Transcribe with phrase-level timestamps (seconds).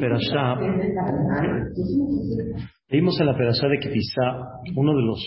[0.00, 0.56] Perashá,
[2.88, 4.22] leímos en la Perashá de quizá
[4.74, 5.20] uno de los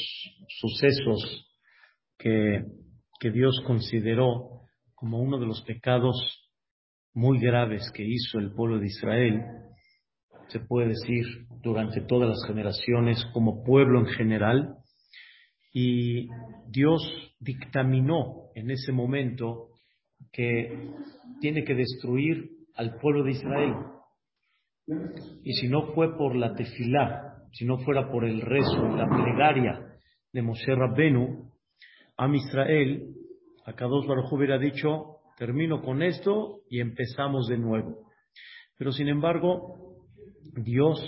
[0.47, 1.47] sucesos
[2.17, 2.63] que,
[3.19, 4.61] que Dios consideró
[4.95, 6.15] como uno de los pecados
[7.13, 9.41] muy graves que hizo el pueblo de Israel,
[10.49, 11.25] se puede decir
[11.61, 14.75] durante todas las generaciones, como pueblo en general,
[15.73, 16.27] y
[16.69, 17.01] Dios
[17.39, 19.69] dictaminó en ese momento
[20.31, 20.91] que
[21.41, 23.73] tiene que destruir al pueblo de Israel.
[25.43, 29.97] Y si no fue por la tefilá, si no fuera por el rezo, la plegaria
[30.31, 31.51] de Moshe Rabbenu,
[32.17, 33.13] a Israel,
[33.65, 38.07] a Kadosh Baruj hubiera dicho, termino con esto y empezamos de nuevo.
[38.77, 39.97] Pero sin embargo,
[40.55, 40.99] Dios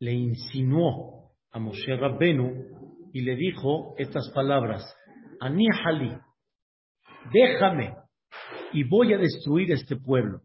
[0.00, 2.64] le insinuó a Moshe Rabbenu
[3.12, 4.82] y le dijo estas palabras,
[5.40, 6.18] Aníhali,
[7.32, 7.94] déjame
[8.72, 10.40] y voy a destruir este pueblo.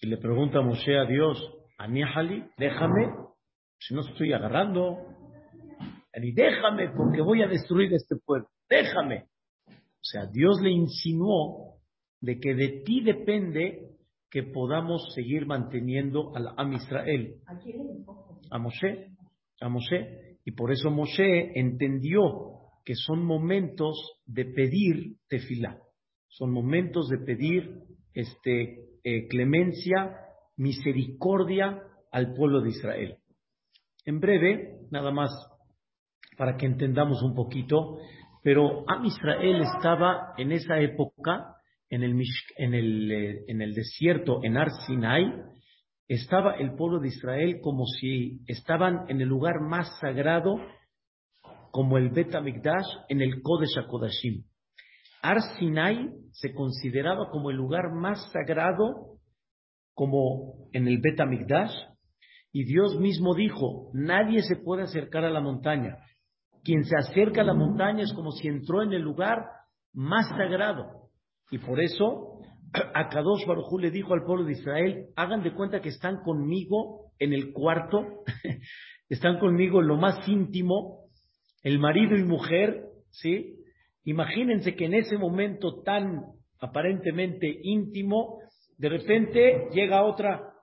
[0.00, 1.38] Y le pregunta a Moshe a Dios,
[1.80, 3.10] Aníhali, déjame,
[3.78, 4.98] si no estoy agarrando,
[6.12, 9.24] déjame porque voy a destruir este pueblo, déjame.
[9.66, 11.78] O sea, Dios le insinuó
[12.20, 13.96] de que de ti depende
[14.30, 17.36] que podamos seguir manteniendo al Am Israel.
[18.50, 19.06] ¿A Moshe?
[19.62, 20.36] A Moshe.
[20.44, 25.78] Y por eso Moshe entendió que son momentos de pedir tefilá.
[26.28, 30.26] Son momentos de pedir este, eh, clemencia
[30.60, 33.16] misericordia al pueblo de Israel.
[34.04, 35.30] En breve, nada más
[36.36, 37.96] para que entendamos un poquito,
[38.42, 41.56] pero Am Israel estaba en esa época
[41.88, 42.14] en el,
[42.56, 45.24] en el, eh, en desierto, en Ar Sinai,
[46.08, 50.56] estaba el pueblo de Israel como si estaban en el lugar más sagrado,
[51.70, 54.44] como el Bet Amikdash, en el Kodesh HaKodashim.
[55.22, 59.19] Ar Sinai se consideraba como el lugar más sagrado
[60.00, 61.20] como en el Bet
[62.52, 65.98] y Dios mismo dijo, nadie se puede acercar a la montaña.
[66.64, 69.44] Quien se acerca a la montaña es como si entró en el lugar
[69.92, 71.10] más sagrado.
[71.50, 72.40] Y por eso,
[72.94, 77.12] a Kadosh Barujú le dijo al pueblo de Israel, hagan de cuenta que están conmigo
[77.18, 78.06] en el cuarto,
[79.10, 81.10] están conmigo en lo más íntimo,
[81.62, 83.54] el marido y mujer, ¿sí?
[84.04, 86.22] Imagínense que en ese momento tan
[86.58, 88.38] aparentemente íntimo,
[88.80, 90.54] de repente llega otra,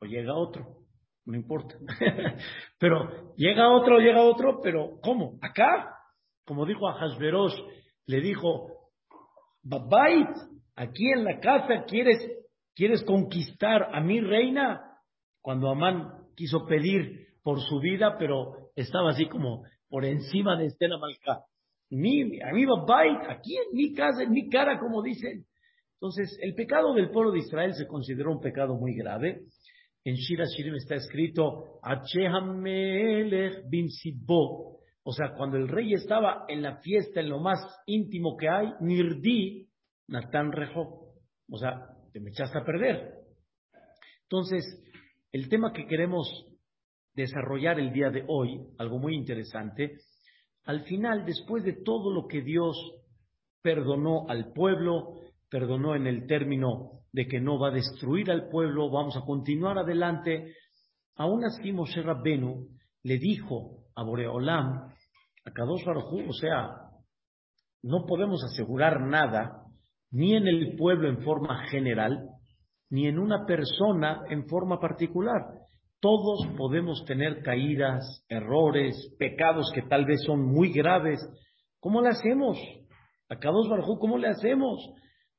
[0.00, 0.78] o llega otro,
[1.26, 1.76] no importa.
[2.78, 5.38] pero llega otro, llega otro, pero ¿cómo?
[5.42, 5.94] ¿Acá?
[6.46, 7.54] Como dijo a Hasberos,
[8.06, 8.88] le dijo,
[9.62, 10.30] Babait,
[10.74, 12.16] aquí en la casa quieres,
[12.74, 15.02] quieres conquistar a mi reina.
[15.42, 20.96] Cuando Amán quiso pedir por su vida, pero estaba así como por encima de Estela
[20.96, 21.44] Malca
[21.90, 22.64] mi, a mi
[23.28, 25.44] aquí en mi casa, en mi cara, como dicen.
[25.94, 29.42] Entonces, el pecado del pueblo de Israel se consideró un pecado muy grave.
[30.04, 31.80] En Shira Shirim está escrito,
[33.68, 33.88] bin
[35.02, 38.68] O sea, cuando el rey estaba en la fiesta, en lo más íntimo que hay,
[38.80, 39.68] Nirdi,
[40.08, 41.14] Natán Rejo.
[41.50, 43.14] O sea, te me echaste a perder.
[44.22, 44.64] Entonces,
[45.32, 46.28] el tema que queremos
[47.14, 49.96] desarrollar el día de hoy, algo muy interesante,
[50.66, 52.76] al final, después de todo lo que Dios
[53.62, 55.14] perdonó al pueblo,
[55.48, 59.78] perdonó en el término de que no va a destruir al pueblo, vamos a continuar
[59.78, 60.54] adelante.
[61.14, 62.66] Aún así, Moshe Rabbenu
[63.04, 64.92] le dijo a Boreolam,
[65.44, 66.90] a Kadosh Baruj o sea,
[67.82, 69.62] no podemos asegurar nada,
[70.10, 72.28] ni en el pueblo en forma general,
[72.90, 75.42] ni en una persona en forma particular.
[76.00, 81.18] Todos podemos tener caídas, errores, pecados que tal vez son muy graves.
[81.80, 82.58] ¿Cómo le hacemos?
[83.28, 84.78] A Kadosh Barjú, ¿cómo le hacemos?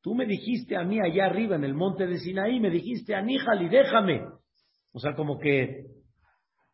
[0.02, 3.70] Tú me dijiste a mí allá arriba en el monte de Sinaí, me dijiste, Aníjali,
[3.70, 4.22] déjame.
[4.94, 5.86] O sea, como que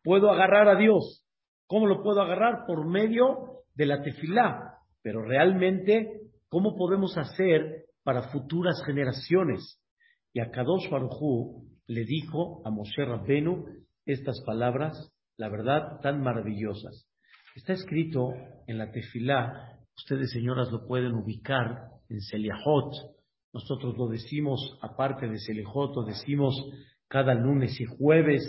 [0.02, 1.24] puedo agarrar a Dios.
[1.66, 2.66] ¿Cómo lo puedo agarrar?
[2.66, 4.78] Por medio de la tefilá.
[5.02, 9.80] Pero realmente, ¿cómo podemos hacer para futuras generaciones?
[10.32, 13.66] Y a Kadosh Baruj le dijo a Moshe Rabbenu
[14.06, 17.06] estas palabras, la verdad, tan maravillosas.
[17.54, 18.32] Está escrito
[18.66, 22.92] en la tefilá, ustedes señoras lo pueden ubicar en Seliahot,
[23.52, 26.54] nosotros lo decimos aparte de Seliahot, lo decimos
[27.08, 28.42] cada lunes y jueves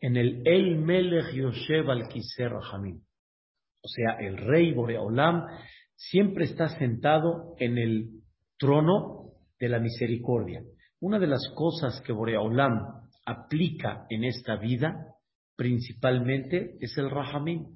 [0.00, 5.46] en el El Melech Yoshev al Kiser O sea, el rey Boreolam
[5.94, 8.10] siempre está sentado en el
[8.58, 10.62] trono de la misericordia.
[11.00, 15.16] Una de las cosas que Boreolam aplica en esta vida
[15.56, 17.66] principalmente es el Rahamim.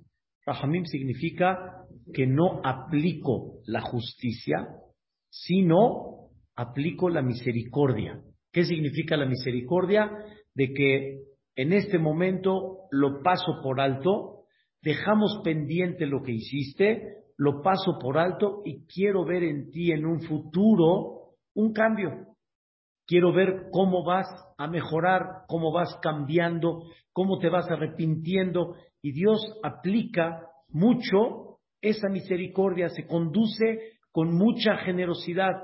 [0.47, 4.69] Rahamim significa que no aplico la justicia,
[5.29, 8.21] sino aplico la misericordia.
[8.53, 10.11] ¿Qué significa la misericordia?
[10.55, 11.23] De que
[11.57, 14.45] en este momento lo paso por alto,
[14.83, 20.05] dejamos pendiente lo que hiciste, lo paso por alto y quiero ver en ti en
[20.05, 22.30] un futuro un cambio.
[23.11, 28.77] Quiero ver cómo vas a mejorar, cómo vas cambiando, cómo te vas arrepintiendo.
[29.03, 35.55] Y Dios aplica mucho esa misericordia, se conduce con mucha generosidad.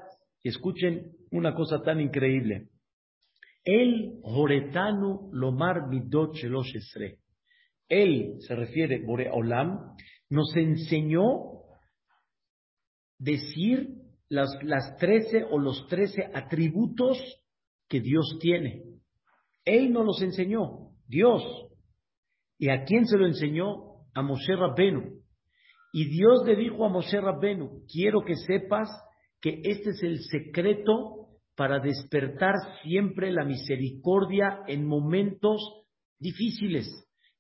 [0.43, 2.67] Escuchen una cosa tan increíble.
[3.63, 6.35] El Horetanu Lomar Midot.
[7.89, 9.95] Él, se refiere, Bore Olam,
[10.31, 11.29] nos enseñó
[13.21, 17.19] decir las, las 13 o los 13 atributos
[17.89, 18.83] que Dios tiene.
[19.65, 21.43] Él nos los enseñó, Dios.
[22.59, 24.07] ¿Y a quién se lo enseñó?
[24.15, 25.21] A Moshe Rabbenu.
[25.93, 28.89] Y Dios le dijo a Moshe Rabbenu, quiero que sepas
[29.41, 35.61] que este es el secreto para despertar siempre la misericordia en momentos
[36.19, 36.87] difíciles,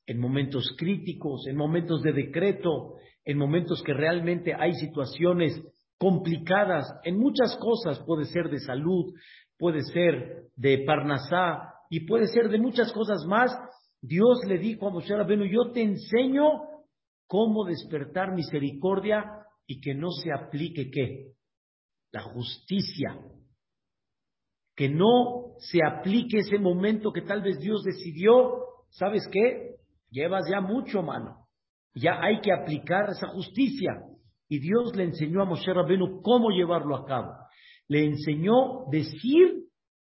[0.06, 2.94] en momentos críticos, en momentos de decreto,
[3.24, 5.60] en momentos que realmente hay situaciones
[5.98, 9.14] complicadas, en muchas cosas, puede ser de salud,
[9.58, 13.50] puede ser de Parnasá y puede ser de muchas cosas más.
[14.00, 16.44] Dios le dijo a Moshe Rabbenu, yo te enseño
[17.26, 19.24] cómo despertar misericordia
[19.66, 21.32] y que no se aplique qué?
[22.12, 23.18] La justicia.
[24.74, 28.58] Que no se aplique ese momento que tal vez Dios decidió,
[28.90, 29.76] ¿sabes qué?
[30.10, 31.46] Llevas ya mucho, mano.
[31.94, 34.02] Ya hay que aplicar esa justicia.
[34.48, 37.32] Y Dios le enseñó a Moshe Rabenu cómo llevarlo a cabo.
[37.88, 39.64] Le enseñó decir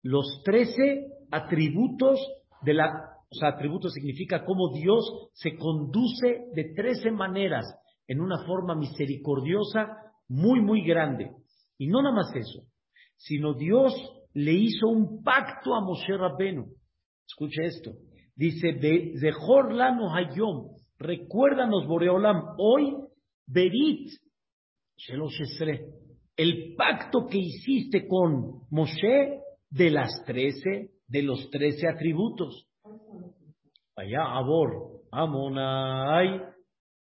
[0.02, 2.18] los trece atributos
[2.62, 7.64] de la o sea, atributo significa cómo Dios se conduce de trece maneras
[8.08, 9.86] en una forma misericordiosa
[10.28, 11.30] muy, muy grande.
[11.78, 12.64] Y no nada más eso,
[13.16, 13.94] sino Dios
[14.34, 16.66] le hizo un pacto a Moshe Rabbenu.
[17.24, 17.92] Escuche esto.
[18.34, 18.80] Dice,
[19.20, 22.96] Zehor lano hayom, recuérdanos Boreolam, hoy,
[23.46, 24.10] Berit,
[26.36, 29.40] el pacto que hiciste con Moshe
[29.70, 32.66] de las trece, de los trece atributos.
[33.96, 36.42] Allá Abor, Amonai,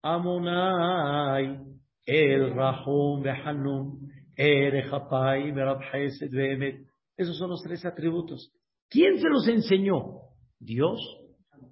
[0.03, 1.59] Amonai,
[2.05, 6.85] El Rahum Behanum, Erechapai, Merabhesed Behemet.
[7.17, 8.51] Esos son los tres atributos.
[8.89, 10.21] ¿Quién se los enseñó?
[10.59, 10.99] Dios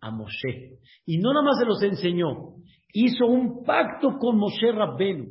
[0.02, 0.80] a Moshe.
[1.06, 2.56] Y no nada más se los enseñó,
[2.94, 5.28] hizo un pacto con Moshe Rabbenu,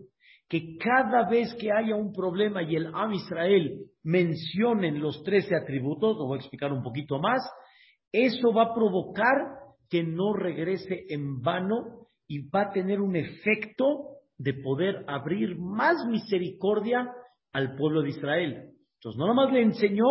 [0.48, 6.16] que cada vez que haya un problema y el Am Israel mencionen los trece atributos,
[6.16, 7.40] lo voy a explicar un poquito más,
[8.12, 9.36] eso va a provocar
[9.88, 16.06] que no regrese en vano y va a tener un efecto de poder abrir más
[16.06, 17.12] misericordia
[17.52, 18.70] al pueblo de Israel.
[18.94, 20.04] Entonces, no nomás le enseñó,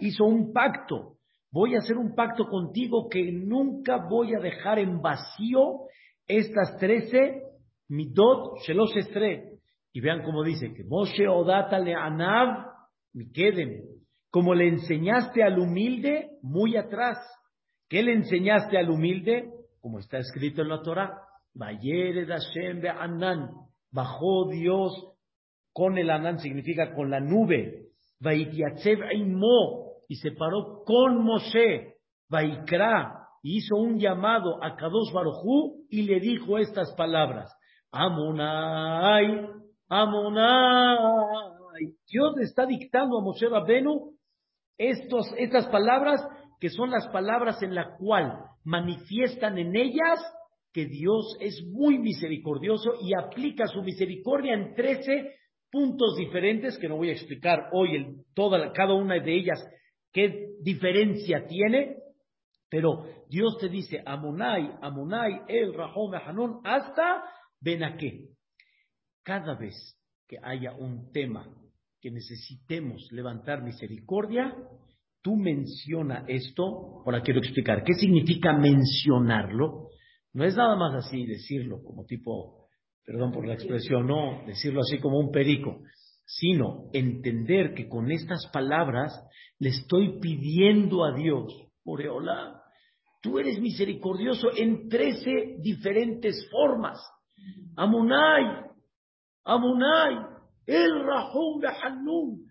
[0.00, 1.16] hizo un pacto.
[1.50, 5.85] Voy a hacer un pacto contigo que nunca voy a dejar en vacío
[6.26, 7.42] estas trece
[7.88, 9.58] midot shelosh estre.
[9.92, 12.66] Y vean cómo dice que Moshe odata le anav
[13.14, 13.82] mi queden.
[14.30, 17.18] Como le enseñaste al humilde, muy atrás.
[17.88, 19.50] ¿Qué le enseñaste al humilde?
[19.80, 21.22] Como está escrito en la Torah,
[23.00, 23.50] Anan,
[23.90, 24.92] bajó Dios
[25.72, 27.88] con el Anán, significa con la nube,
[30.08, 31.94] y se paró con Moshe,
[32.28, 37.52] Vaikra, hizo un llamado a Kadosh Barujú y le dijo estas palabras,
[37.92, 39.48] Amonai,
[39.88, 41.46] Amonai.
[42.10, 44.12] Dios le está dictando a Moshe Rabenu
[44.78, 46.26] estos, estas palabras
[46.58, 50.20] que son las palabras en la cual manifiestan en ellas
[50.72, 55.34] que Dios es muy misericordioso y aplica su misericordia en trece
[55.70, 59.64] puntos diferentes que no voy a explicar hoy en toda, cada una de ellas
[60.12, 61.96] qué diferencia tiene,
[62.68, 67.22] pero Dios te dice Amonai, Amonai, El Rahom, Hanón, hasta
[67.60, 68.28] Benaqué.
[69.22, 69.74] Cada vez
[70.26, 71.46] que haya un tema
[72.00, 74.54] que necesitemos levantar misericordia,
[75.22, 79.88] tú menciona esto, ahora quiero explicar, ¿qué significa mencionarlo?
[80.32, 82.68] No es nada más así decirlo como tipo,
[83.04, 85.82] perdón por la expresión, no, decirlo así como un perico,
[86.24, 89.12] sino entender que con estas palabras
[89.58, 91.52] le estoy pidiendo a Dios,
[91.86, 92.60] Moreola,
[93.22, 96.98] tú eres misericordioso en trece diferentes formas.
[97.76, 98.66] Amunai,
[99.44, 100.16] Amunai,
[100.66, 102.44] El Rahum Hanun,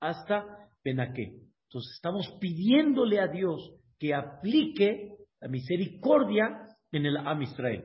[0.00, 0.44] hasta
[0.82, 1.44] Benaque.
[1.68, 7.84] Entonces estamos pidiéndole a Dios que aplique la misericordia en el Am Israel.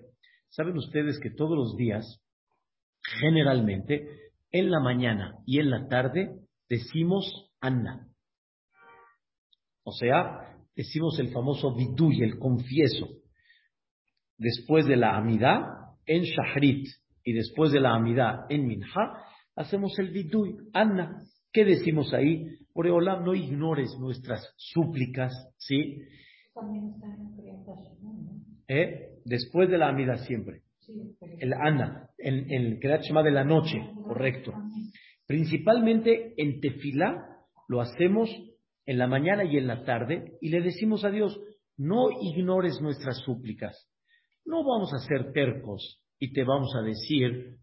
[0.50, 2.24] Saben ustedes que todos los días,
[3.20, 8.09] generalmente, en la mañana y en la tarde, decimos Anna.
[9.84, 13.08] O sea, decimos el famoso Viduy, el confieso.
[14.38, 15.62] Después de la Amidad,
[16.06, 16.88] en Shahrit,
[17.24, 19.24] y después de la Amidad, en Minha,
[19.56, 21.22] hacemos el Viduy, Anna.
[21.52, 22.46] ¿Qué decimos ahí?
[22.74, 26.02] Oreolam, no ignores nuestras súplicas, ¿sí?
[28.68, 29.10] ¿Eh?
[29.26, 30.62] Después de la Amida siempre.
[31.40, 34.54] El Ana, en el Kriyat de la noche, correcto.
[35.28, 38.30] Principalmente en Tefilá lo hacemos
[38.90, 41.40] en la mañana y en la tarde y le decimos a Dios,
[41.78, 43.88] no ignores nuestras súplicas.
[44.46, 47.58] No vamos a ser tercos y te vamos a decir,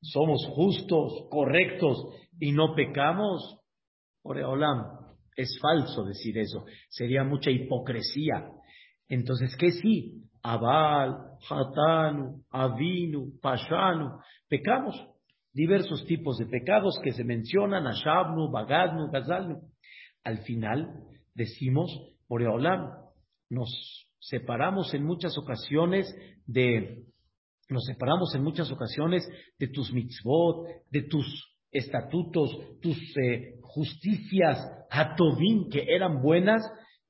[0.00, 1.98] somos justos, correctos
[2.40, 3.60] y no pecamos.
[4.22, 4.82] Oreolam,
[5.36, 6.64] es falso decir eso.
[6.88, 8.48] Sería mucha hipocresía.
[9.08, 10.24] Entonces, ¿qué sí?
[10.42, 11.18] Abal,
[11.50, 14.20] Hatanu, Avinu, Pashanu.
[14.48, 15.09] Pecamos.
[15.52, 19.60] Diversos tipos de pecados que se mencionan, Ashabnu, Bagadnu, Gazalnu.
[20.22, 21.04] Al final
[21.34, 21.90] decimos,
[22.28, 22.90] Boreolam,
[23.48, 26.14] nos separamos en muchas ocasiones
[26.46, 27.04] de,
[27.68, 29.28] nos separamos en muchas ocasiones
[29.58, 34.58] de tus mitzvot, de tus estatutos, tus eh, justicias,
[34.90, 36.62] Hatovim, que eran buenas,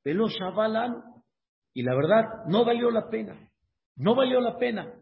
[0.03, 1.03] pero Shabalan,
[1.75, 3.51] y la verdad, no valió la pena,
[3.97, 5.00] no valió la pena.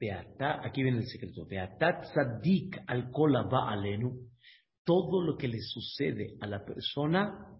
[0.00, 3.10] Beata, aquí viene el secreto, Beatat Sadik al
[3.50, 4.28] alenu,
[4.84, 7.58] todo lo que le sucede a la persona,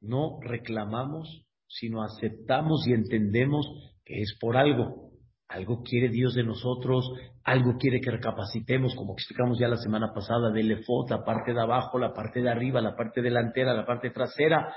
[0.00, 3.66] no reclamamos, sino aceptamos y entendemos
[4.04, 5.10] que es por algo.
[5.46, 7.04] Algo quiere Dios de nosotros,
[7.44, 11.60] algo quiere que recapacitemos, como explicamos ya la semana pasada, del efot, la parte de
[11.60, 14.74] abajo, la parte de arriba, la parte delantera, la parte trasera.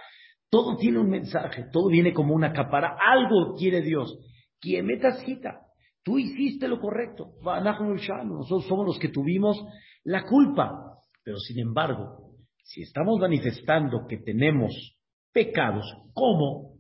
[0.50, 2.98] Todo tiene un mensaje, todo viene como una capara.
[3.00, 4.20] Algo quiere Dios.
[4.60, 5.65] Quien meta cita,
[6.06, 7.34] tú hiciste lo correcto.
[7.44, 9.62] Nosotros somos los que tuvimos
[10.04, 11.00] la culpa.
[11.24, 14.72] Pero sin embargo, si estamos manifestando que tenemos
[15.34, 16.76] pecados, ¿cómo?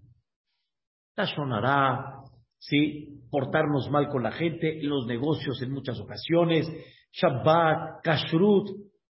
[1.36, 2.22] sonará,
[2.60, 3.24] ¿sí?
[3.32, 6.70] portarnos mal con la gente, los negocios en muchas ocasiones,
[7.12, 8.70] Shabbat, Kashrut.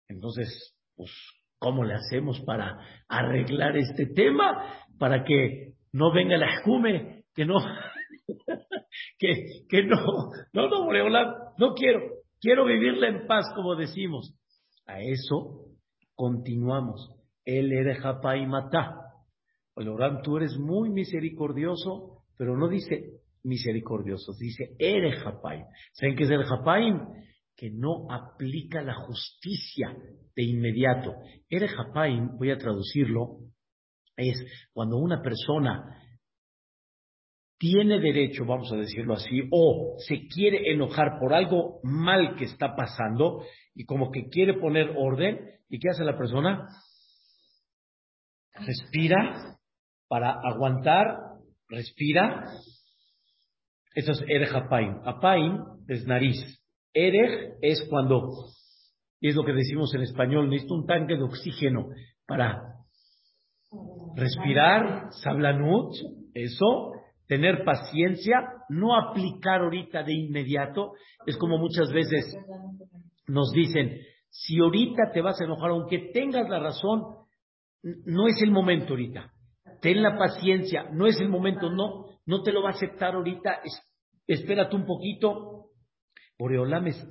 [0.08, 1.10] Entonces, pues,
[1.58, 4.84] ¿cómo le hacemos para arreglar este tema?
[4.98, 7.58] Para que no venga la escume, que no,
[9.18, 10.86] que, que no, no, no,
[11.58, 12.00] no quiero,
[12.40, 14.34] quiero vivirla en paz, como decimos.
[14.86, 15.66] A eso
[16.14, 17.14] continuamos.
[17.44, 18.96] Él era y Matá.
[20.22, 24.38] Tú eres muy misericordioso, pero no dice misericordiosos.
[24.38, 25.12] Dice, Ere
[25.92, 26.44] ¿Saben qué es el
[27.56, 29.96] Que no aplica la justicia
[30.34, 31.14] de inmediato.
[31.48, 31.68] Ere
[32.38, 33.38] voy a traducirlo,
[34.16, 35.99] es cuando una persona
[37.60, 42.74] tiene derecho, vamos a decirlo así, o se quiere enojar por algo mal que está
[42.74, 45.38] pasando y como que quiere poner orden,
[45.68, 46.66] ¿y qué hace la persona?
[48.54, 49.58] Respira
[50.08, 51.18] para aguantar,
[51.68, 52.46] respira
[53.94, 55.00] eso es Erech Apaim.
[55.04, 56.38] Apaim es nariz.
[56.94, 58.30] Erech es cuando,
[59.20, 61.88] y es lo que decimos en español, necesito un tanque de oxígeno
[62.26, 62.62] para
[64.16, 65.92] respirar, sablanut,
[66.34, 66.92] eso,
[67.30, 70.94] tener paciencia, no aplicar ahorita de inmediato.
[71.24, 72.36] Es como muchas veces
[73.28, 77.02] nos dicen, si ahorita te vas a enojar, aunque tengas la razón,
[78.04, 79.32] no es el momento ahorita.
[79.80, 83.60] Ten la paciencia, no es el momento, no, no te lo va a aceptar ahorita,
[84.26, 85.68] espérate un poquito.
[86.36, 87.08] Boreolam es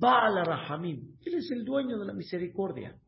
[0.00, 1.18] a la Rahamim.
[1.24, 2.98] Él es el dueño de la misericordia.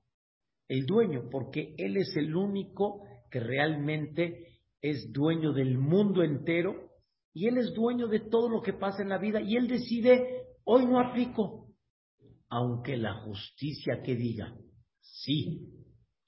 [0.68, 4.53] El dueño, porque Él es el único que realmente
[4.84, 6.90] es dueño del mundo entero
[7.32, 10.46] y Él es dueño de todo lo que pasa en la vida y Él decide,
[10.64, 11.68] hoy no aplico,
[12.48, 14.54] aunque la justicia que diga,
[15.00, 15.70] sí,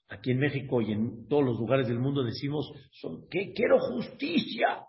[0.09, 2.71] Aquí en México y en todos los lugares del mundo decimos
[3.29, 4.79] que quiero justicia,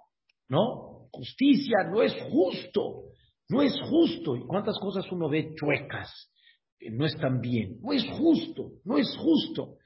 [0.48, 1.08] ¿no?
[1.10, 3.02] Justicia no es justo,
[3.48, 4.36] no es justo.
[4.36, 6.08] ¿Y cuántas cosas uno ve chuecas
[6.92, 7.80] no están bien?
[7.80, 9.78] No es justo, no es justo.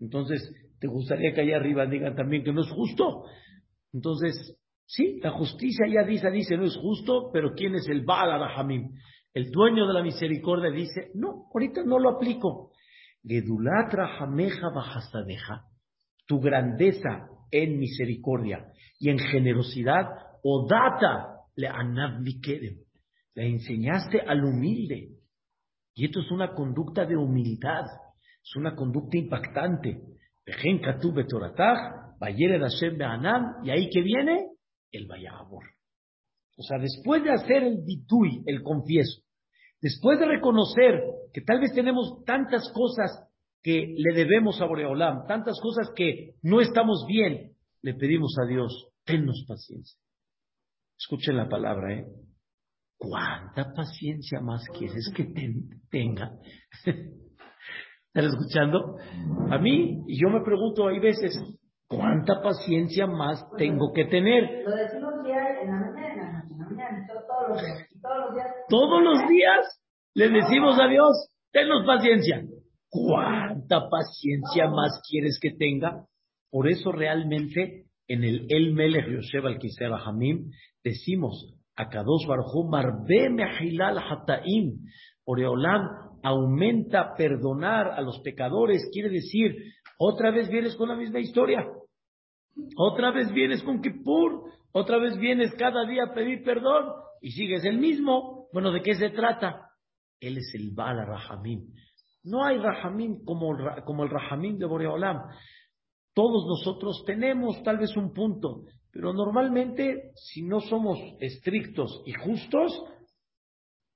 [0.00, 3.24] Entonces, ¿te gustaría que allá arriba digan también que no es justo?
[3.92, 4.56] Entonces,
[4.86, 8.40] sí, la justicia ya dice, dice, no es justo, pero ¿quién es el Baal
[9.34, 12.72] El dueño de la misericordia dice, no, ahorita no lo aplico.
[13.24, 15.64] Gedulatra jameja bajastadeja,
[16.26, 20.06] tu grandeza en misericordia y en generosidad,
[20.42, 21.68] o data le
[23.34, 25.18] le enseñaste al humilde.
[25.94, 27.84] Y esto es una conducta de humildad,
[28.42, 30.00] es una conducta impactante.
[33.64, 34.48] Y ahí que viene
[34.92, 35.64] el Vayabor.
[36.56, 39.22] O sea, después de hacer el bitui, el confieso,
[39.80, 41.00] Después de reconocer
[41.32, 43.10] que tal vez tenemos tantas cosas
[43.62, 47.52] que le debemos a Boreolam, tantas cosas que no estamos bien,
[47.82, 49.98] le pedimos a Dios, tennos paciencia.
[50.98, 52.06] Escuchen la palabra, ¿eh?
[52.96, 55.24] ¿Cuánta paciencia más quieres que
[55.90, 56.32] tenga?
[58.18, 58.96] ¿Están escuchando?
[59.48, 61.38] A mí, y yo me pregunto, hay veces,
[61.86, 64.64] ¿cuánta paciencia más tengo que tener?
[64.64, 67.88] Lo decimos en la mañana, en la mañana, todos los días.
[68.02, 69.82] Todos los días, todos los días
[70.14, 72.42] le decimos a Dios, tennos paciencia.
[72.90, 76.04] ¿Cuánta paciencia más quieres que tenga?
[76.50, 80.50] Por eso realmente en el El Melech Yosef al Hamim
[80.82, 84.80] decimos, Akadosh Baruj Marbe Mehilal Hataim,
[85.24, 89.56] Oreolam aumenta perdonar a los pecadores, quiere decir,
[89.98, 91.66] otra vez vienes con la misma historia,
[92.76, 97.64] otra vez vienes con Kippur, otra vez vienes cada día a pedir perdón y sigues
[97.64, 98.48] el mismo.
[98.52, 99.70] Bueno, ¿de qué se trata?
[100.20, 101.72] Él es el Bala Rahamim.
[102.24, 105.22] No hay Rahamim como, el Rahamim de Boreolam.
[106.14, 112.82] Todos nosotros tenemos tal vez un punto, pero normalmente si no somos estrictos y justos,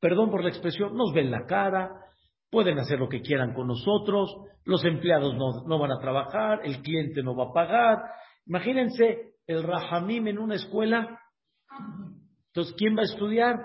[0.01, 2.02] perdón por la expresión, nos ven la cara,
[2.53, 6.83] pueden hacer lo que quieran con nosotros, los empleados no, no van a trabajar, el
[6.83, 7.99] cliente no va a pagar.
[8.47, 11.19] Imagínense el Rahamim en una escuela.
[12.49, 13.57] Entonces, ¿quién va a estudiar?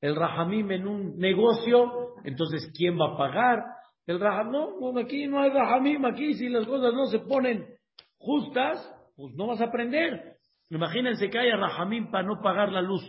[0.00, 2.16] El Rahamim en un negocio.
[2.24, 3.62] Entonces, ¿quién va a pagar?
[4.04, 7.64] El Rahamim, no, aquí no hay Rahamim, aquí si las cosas no se ponen
[8.18, 8.76] justas,
[9.14, 10.38] pues no vas a aprender.
[10.70, 13.04] Imagínense que haya Rahamim para no pagar la luz.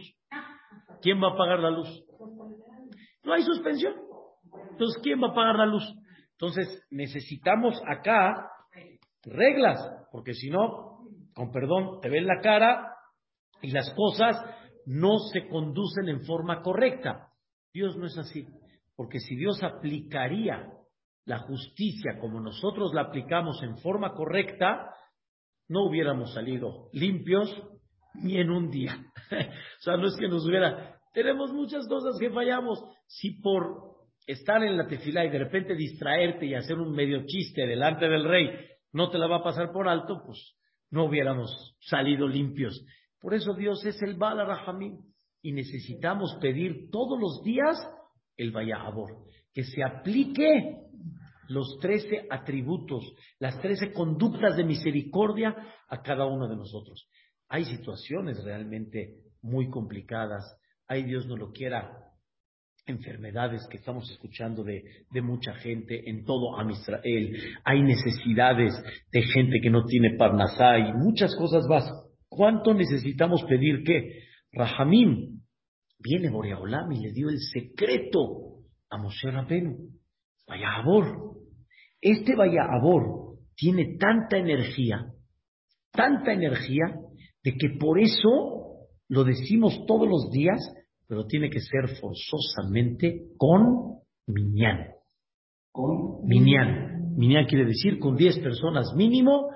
[1.02, 1.90] ¿Quién va a pagar la luz?
[3.24, 4.05] No hay suspensión.
[4.72, 5.84] Entonces, ¿quién va a pagar la luz?
[6.32, 8.50] Entonces, necesitamos acá
[9.24, 9.80] reglas,
[10.12, 11.00] porque si no,
[11.34, 12.94] con perdón, te ven la cara
[13.62, 14.38] y las cosas
[14.86, 17.30] no se conducen en forma correcta.
[17.74, 18.46] Dios no es así,
[18.96, 20.72] porque si Dios aplicaría
[21.26, 24.92] la justicia como nosotros la aplicamos en forma correcta,
[25.68, 27.50] no hubiéramos salido limpios
[28.14, 28.96] ni en un día.
[29.32, 31.00] o sea, no es que nos hubiera...
[31.14, 32.84] Tenemos muchas cosas que fallamos.
[33.08, 33.95] Si por
[34.26, 38.24] estar en la tefila y de repente distraerte y hacer un medio chiste delante del
[38.24, 38.50] rey
[38.92, 40.56] no te la va a pasar por alto, pues
[40.90, 42.86] no hubiéramos salido limpios.
[43.20, 44.98] Por eso Dios es el Bala Rahamim
[45.42, 47.78] y necesitamos pedir todos los días
[48.38, 50.78] el Vayahabor, que se aplique
[51.48, 53.04] los trece atributos,
[53.40, 55.56] las trece conductas de misericordia
[55.90, 57.08] a cada uno de nosotros.
[57.50, 60.44] Hay situaciones realmente muy complicadas,
[60.88, 62.05] hay Dios no lo quiera,
[62.86, 64.84] enfermedades que estamos escuchando de,
[65.22, 68.74] mucha gente en todo Amisrael, hay necesidades
[69.12, 71.84] de gente que no tiene parnasá y muchas cosas más.
[72.30, 74.24] ¿Cuánto necesitamos pedir qué?
[74.52, 75.42] Rahamim
[76.00, 79.90] viene Boreolam y le dio el secreto a Moshe Rabenu.
[80.48, 81.38] Vaya Abor.
[82.02, 85.06] Este Vaya Abor tiene tanta energía,
[85.92, 86.86] tanta energía,
[87.44, 88.66] de que por eso
[89.08, 90.60] lo decimos todos los días,
[91.08, 94.88] pero tiene que ser forzosamente con Minyan.
[95.72, 97.16] Con Minyan.
[97.16, 99.50] Minyan quiere decir con 10 personas mínimo.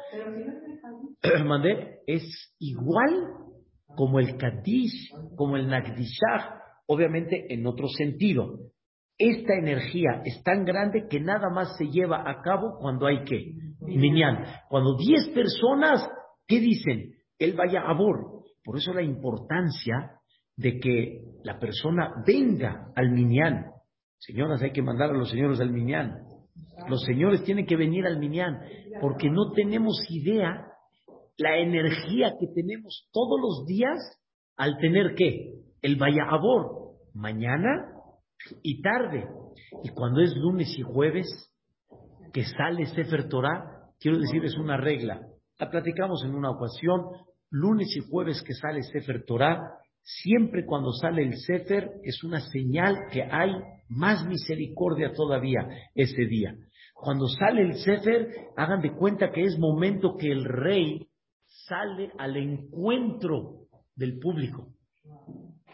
[1.46, 2.24] Mandé, es
[2.60, 3.28] igual
[3.96, 8.60] como el Kadish, como el Nagdishah, obviamente en otro sentido.
[9.18, 13.54] Esta energía es tan grande que nada más se lleva a cabo cuando hay que.
[13.82, 14.46] Minyan.
[14.70, 16.10] Cuando 10 personas,
[16.48, 17.16] ¿qué dicen?
[17.38, 18.44] El vaya abor.
[18.64, 20.19] Por eso la importancia
[20.60, 23.72] de que la persona venga al Minyan.
[24.18, 26.20] Señoras, hay que mandar a los señores al Minyan.
[26.90, 28.60] Los señores tienen que venir al Minyan
[29.00, 30.66] porque no tenemos idea
[31.38, 33.98] la energía que tenemos todos los días
[34.58, 37.94] al tener que el Vayahabor mañana
[38.62, 39.30] y tarde.
[39.84, 41.28] Y cuando es lunes y jueves
[42.34, 45.22] que sale Sefer Torah, quiero decir, es una regla.
[45.58, 47.06] La platicamos en una ocasión,
[47.50, 49.80] lunes y jueves que sale Sefer Torah,
[50.18, 53.52] Siempre cuando sale el Sefer es una señal que hay
[53.90, 56.56] más misericordia todavía ese día.
[56.96, 61.08] Cuando sale el Sefer, hagan de cuenta que es momento que el rey
[61.46, 64.74] sale al encuentro del público.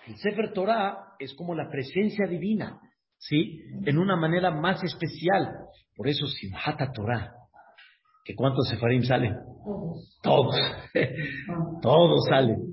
[0.05, 2.81] El Sefer Torah es como la presencia divina,
[3.17, 3.61] ¿sí?
[3.85, 5.47] En una manera más especial.
[5.95, 7.31] Por eso Simhata Torah.
[8.25, 9.33] ¿Que cuántos Sefarim salen?
[10.21, 10.55] Todos.
[11.81, 12.64] Todos salen.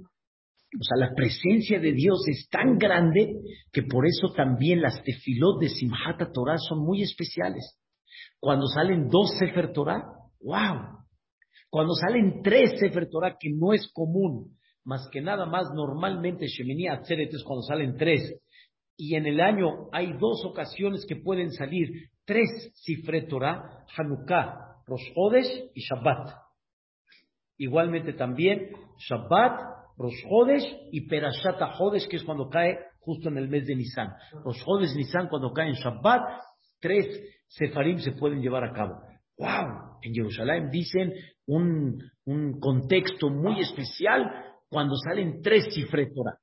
[0.81, 3.35] O sea, la presencia de Dios es tan grande
[3.73, 7.79] que por eso también las tefilot de Simhata Torah son muy especiales.
[8.41, 10.03] Cuando salen dos Sefer Torah,
[10.41, 11.05] ¡wow!
[11.69, 16.89] Cuando salen tres Sefer Torah, que no es común, más que nada más normalmente Shemini
[16.89, 18.41] Atzeret es cuando salen tres.
[18.97, 25.13] y en el año hay dos ocasiones que pueden salir tres cifre Torah, Hanukkah, Rosh
[25.17, 26.35] Hodesh y Shabbat.
[27.59, 29.61] Igualmente también Shabbat,
[30.03, 34.09] Rosh Hodesh y Perashat Hodesh, que es cuando cae justo en el mes de Nisan.
[34.45, 36.23] Rosh Hodesh, Nisan, cuando cae en Shabbat,
[36.81, 37.07] tres
[37.47, 38.95] sefarim se pueden llevar a cabo.
[39.39, 39.99] ¡Wow!
[40.03, 41.13] En Jerusalén dicen
[41.47, 44.29] un, un contexto muy especial
[44.69, 46.37] cuando salen tres cifre Torah.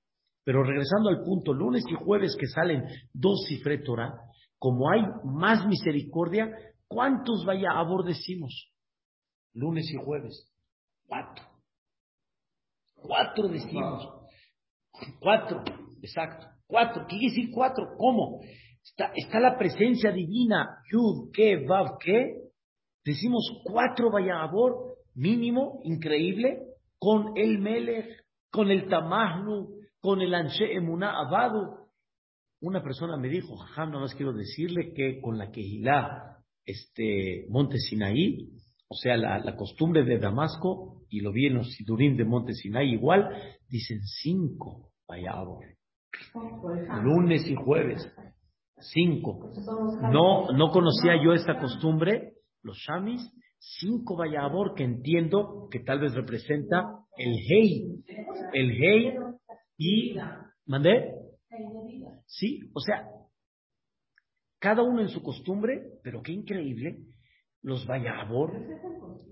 [0.45, 4.13] Pero regresando al punto, lunes y jueves que salen dos cifre Torah,
[4.57, 6.49] como hay más misericordia,
[6.87, 8.71] ¿cuántos vaya a decimos?
[9.53, 10.49] Lunes y jueves.
[11.07, 11.48] Cuatro.
[13.01, 14.07] Cuatro decimos.
[15.19, 15.63] Cuatro,
[16.01, 16.47] exacto.
[16.67, 17.05] Cuatro.
[17.07, 17.95] ¿Qué quiere decir cuatro?
[17.97, 18.41] ¿Cómo?
[18.83, 20.79] Está, está la presencia divina.
[20.91, 22.35] Yud, que, Vav, que.
[23.03, 26.59] Decimos cuatro vayabor, mínimo, increíble,
[26.99, 28.05] con el Melech,
[28.51, 31.87] con el Tamahnu, con el Anshe Emuná Abadu.
[32.61, 37.77] Una persona me dijo, jajam, nada más quiero decirle que con la Kehilá, este, Monte
[37.77, 38.49] Sinaí,
[38.89, 42.93] o sea, la, costumbre de Damasco, y lo vi en los Sidurim de Monte Sinaí
[42.93, 43.29] igual,
[43.67, 45.65] dicen cinco vayabor.
[47.03, 48.11] Lunes y jueves.
[48.79, 49.51] Cinco.
[50.11, 53.21] No, no conocía yo esta costumbre, los shamis,
[53.57, 56.83] cinco vayabor que entiendo que tal vez representa
[57.17, 58.03] el Hei.
[58.53, 59.13] El Hei
[59.77, 60.15] y,
[60.65, 61.13] ¿mandé?
[62.25, 63.09] Sí, o sea,
[64.59, 66.99] cada uno en su costumbre, pero qué increíble,
[67.61, 68.53] los Vayabor,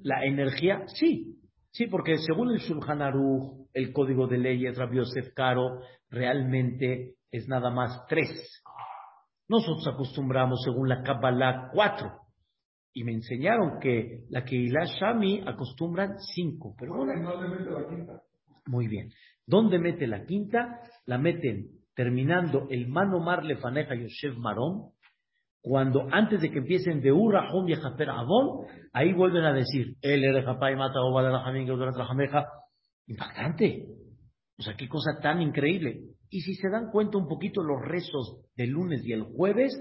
[0.02, 1.38] la energía, sí,
[1.72, 7.48] sí, porque según el Shulchan Aruch, el código de leyes, Rabbi Yosef Caro, realmente es
[7.48, 8.64] nada más tres.
[9.48, 12.12] Nosotros acostumbramos, según la Kabbalah, cuatro.
[12.94, 16.76] Y me enseñaron que la Keilah Shami acostumbran cinco.
[16.78, 16.96] Pero
[18.66, 19.10] Muy bien.
[19.46, 20.82] ¿Dónde mete la quinta?
[21.06, 24.92] La meten terminando el mano mar lefaneja Yoshev Marón,
[25.62, 30.76] cuando antes de que empiecen de Urrahom y Avon, ahí vuelven a decir, el Erejapai
[30.76, 31.12] mata o
[33.08, 33.86] Impactante.
[34.58, 36.02] O sea, qué cosa tan increíble.
[36.30, 39.72] Y si se dan cuenta un poquito los rezos del lunes y el jueves,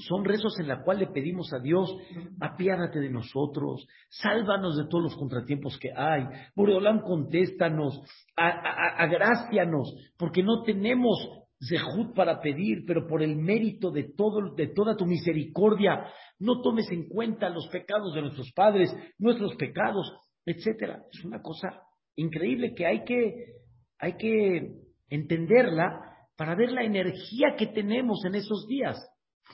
[0.00, 1.94] son rezos en la cual le pedimos a Dios,
[2.40, 6.24] apiádate de nosotros, sálvanos de todos los contratiempos que hay.
[6.54, 8.02] Boreolam, contéstanos,
[8.36, 11.16] agracianos, porque no tenemos
[11.60, 16.06] zehut para pedir, pero por el mérito de, todo, de toda tu misericordia,
[16.38, 20.12] no tomes en cuenta los pecados de nuestros padres, nuestros pecados,
[20.44, 21.02] etcétera.
[21.12, 21.82] Es una cosa
[22.16, 23.56] increíble que hay que,
[23.98, 24.72] hay que
[25.08, 28.96] entenderla para ver la energía que tenemos en esos días.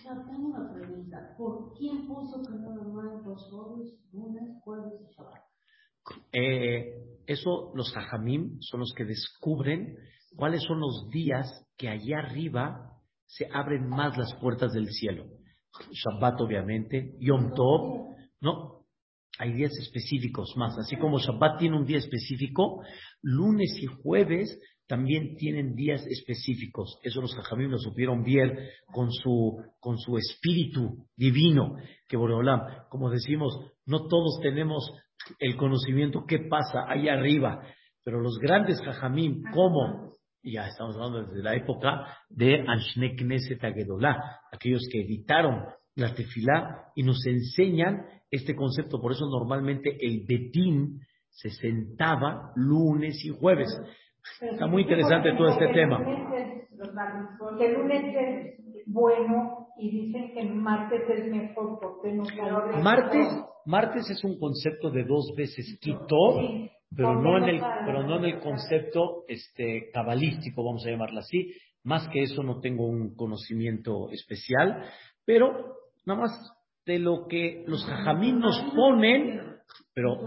[0.02, 1.34] tengo una pregunta.
[1.38, 5.42] ¿Por quién puso no los jueves, lunes, jueves y Shabbat?
[6.32, 9.96] Eh, eso los hajamim son los que descubren
[10.36, 12.92] cuáles son los días que allá arriba
[13.26, 15.26] se abren más las puertas del cielo.
[15.90, 18.84] Shabbat, obviamente, Yom Tov, no,
[19.38, 20.78] hay días específicos más.
[20.78, 22.82] Así como Shabbat tiene un día específico,
[23.22, 26.98] lunes y jueves también tienen días específicos.
[27.02, 31.76] Eso los jajamim lo supieron ver con su, con su espíritu divino.
[32.06, 34.92] Que Boreolam, como decimos, no todos tenemos
[35.38, 37.62] el conocimiento qué pasa ahí arriba,
[38.04, 40.12] pero los grandes jajamim, como
[40.52, 43.64] ya estamos hablando desde la época de Anshne Knesset
[44.52, 45.64] aquellos que editaron
[45.96, 49.00] la tefilá y nos enseñan este concepto.
[49.00, 53.68] Por eso normalmente el betín se sentaba lunes y jueves.
[54.40, 55.98] Está muy interesante todo este tema.
[57.60, 62.24] El lunes es bueno y dicen que el martes es mejor porque no
[62.82, 63.26] Martes,
[63.66, 66.40] martes es un concepto de dos veces quitó
[66.96, 71.52] pero no en el, pero no en el concepto este, cabalístico, vamos a llamarlo así.
[71.82, 74.84] Más que eso no tengo un conocimiento especial,
[75.24, 76.30] pero nada más
[76.86, 79.56] de lo que los jajamín nos ponen,
[79.94, 80.18] pero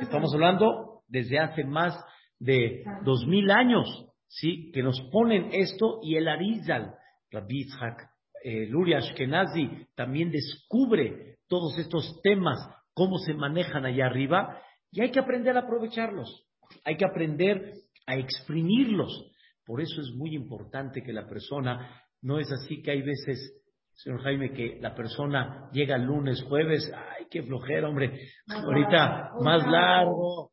[0.00, 1.94] estamos hablando desde hace más
[2.38, 3.86] de dos mil años,
[4.28, 4.70] ¿sí?
[4.72, 6.94] Que nos ponen esto y el Arizal,
[7.30, 8.10] Rabbi Yitzhak,
[8.44, 12.58] eh, Luria Ashkenazi, también descubre todos estos temas,
[12.94, 16.46] cómo se manejan allá arriba, y hay que aprender a aprovecharlos,
[16.84, 17.72] hay que aprender
[18.06, 19.32] a exprimirlos.
[19.64, 23.62] Por eso es muy importante que la persona, no es así que hay veces,
[23.94, 29.66] señor Jaime, que la persona llega el lunes, jueves, ay, qué flojera, hombre, ahorita más
[29.66, 30.52] largo.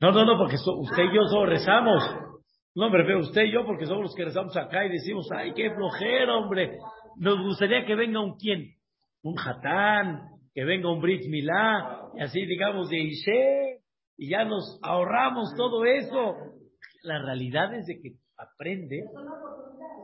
[0.00, 2.02] No, no, no, porque usted y yo solo rezamos.
[2.74, 5.70] No, hombre, usted y yo porque somos los que rezamos acá y decimos, ay, qué
[5.74, 6.78] flojera, hombre.
[7.16, 8.74] Nos gustaría que venga un quién,
[9.22, 13.78] un jatán, que venga un Brit Milá, y así digamos de Ishe,
[14.16, 16.34] y ya nos ahorramos todo eso.
[17.04, 19.04] La realidad es de que aprende,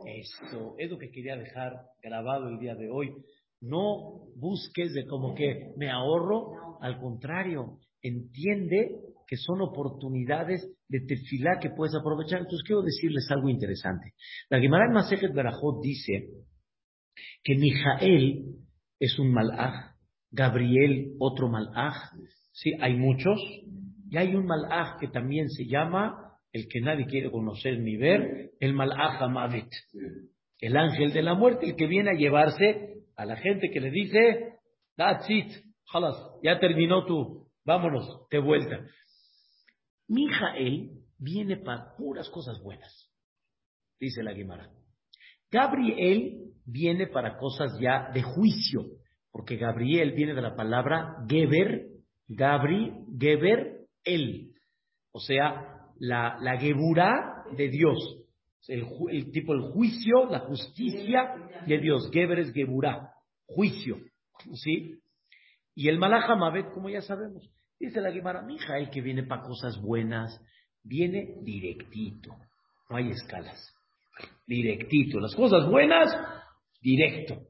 [0.05, 3.13] Esto es lo que quería dejar grabado el día de hoy.
[3.59, 8.95] No busques de como que me ahorro, al contrario, entiende
[9.27, 12.39] que son oportunidades de tefilá que puedes aprovechar.
[12.39, 14.13] Entonces quiero decirles algo interesante.
[14.49, 16.29] La Gemara en Masejet Berajot dice
[17.43, 18.55] que Mijael
[19.01, 19.94] es un malaj,
[20.31, 21.95] Gabriel otro malaj,
[22.51, 23.39] sí, hay muchos,
[24.09, 28.51] y hay un malaj que también se llama, el que nadie quiere conocer ni ver,
[28.59, 29.69] el malaj Amavet,
[30.59, 33.91] el ángel de la muerte, el que viene a llevarse a la gente que le
[33.91, 34.55] dice,
[34.95, 35.51] that's it,
[36.43, 38.85] ya terminó tú, vámonos, de vuelta.
[40.07, 43.09] Mijael viene para puras cosas buenas,
[43.99, 44.69] dice la Guimara.
[45.51, 48.94] Gabriel viene para cosas ya de juicio,
[49.35, 51.87] porque Gabriel viene de la palabra Geber,
[52.29, 54.53] Gabri, Geber, él.
[55.11, 57.97] O sea, la, Geburá de Dios.
[58.69, 61.35] El, tipo, el juicio, la justicia
[61.67, 62.09] de Dios.
[62.13, 63.11] Geber es Geburá,
[63.45, 63.97] juicio.
[64.53, 65.01] ¿Sí?
[65.75, 66.27] Y el Malach
[66.73, 67.45] como ya sabemos,
[67.77, 70.41] dice la Gemara, hija, el que viene para cosas buenas,
[70.81, 72.33] viene directito.
[72.89, 73.75] No hay escalas.
[74.47, 75.19] Directito.
[75.19, 76.07] Las cosas buenas,
[76.81, 77.45] directo.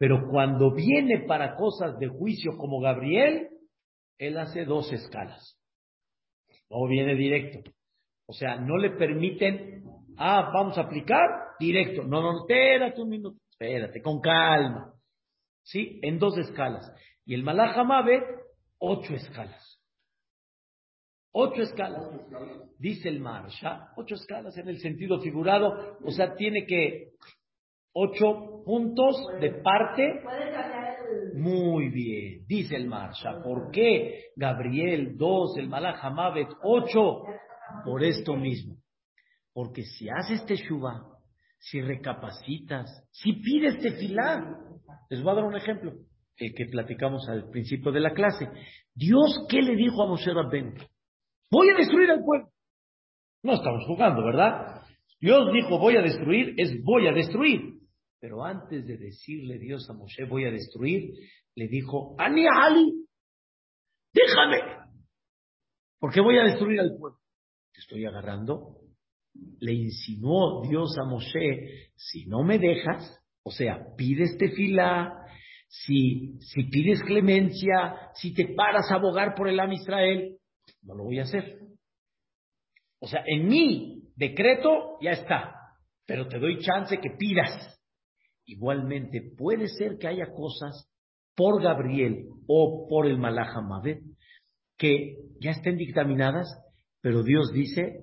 [0.00, 3.50] Pero cuando viene para cosas de juicio como Gabriel,
[4.16, 5.58] él hace dos escalas.
[6.70, 7.70] No viene directo.
[8.24, 9.84] O sea, no le permiten,
[10.16, 12.02] ah, vamos a aplicar directo.
[12.04, 14.94] No, no, espérate un minuto, espérate, con calma.
[15.64, 16.00] ¿Sí?
[16.02, 16.90] En dos escalas.
[17.26, 18.22] Y el Malajamabe,
[18.78, 19.82] ocho escalas.
[21.32, 22.08] Ocho escalas.
[22.78, 27.10] Dice el Marsha, ocho escalas en el sentido figurado, o sea, tiene que
[27.92, 30.22] ocho puntos de parte.
[31.34, 33.42] Muy bien, dice el Marsha.
[33.42, 37.22] ¿Por qué Gabriel dos, el Malach Hamavet ocho?
[37.84, 38.76] Por esto mismo.
[39.52, 41.06] Porque si haces teshuva,
[41.58, 44.56] si recapacitas, si pides tefilá,
[45.08, 45.92] les voy a dar un ejemplo,
[46.36, 48.48] el que platicamos al principio de la clase.
[48.94, 50.74] Dios, ¿qué le dijo a Moshe Rabben?
[51.50, 52.48] Voy a destruir al pueblo.
[53.42, 54.82] No estamos jugando, ¿verdad?
[55.20, 57.79] Dios dijo voy a destruir, es voy a destruir.
[58.20, 61.14] Pero antes de decirle Dios a Moshe, voy a destruir,
[61.54, 63.06] le dijo, Ani Ali,
[64.12, 64.58] déjame,
[65.98, 67.18] porque voy a destruir al pueblo.
[67.72, 68.76] Te estoy agarrando.
[69.60, 75.14] Le insinuó Dios a Moshe, si no me dejas, o sea, pides tefilá,
[75.68, 80.36] si, si pides clemencia, si te paras a abogar por el Am Israel,
[80.82, 81.60] no lo voy a hacer.
[82.98, 85.54] O sea, en mi decreto ya está,
[86.06, 87.79] pero te doy chance que pidas.
[88.46, 90.88] Igualmente, puede ser que haya cosas
[91.36, 93.54] por Gabriel o por el Malach
[94.76, 96.48] que ya estén dictaminadas,
[97.00, 98.00] pero Dios dice,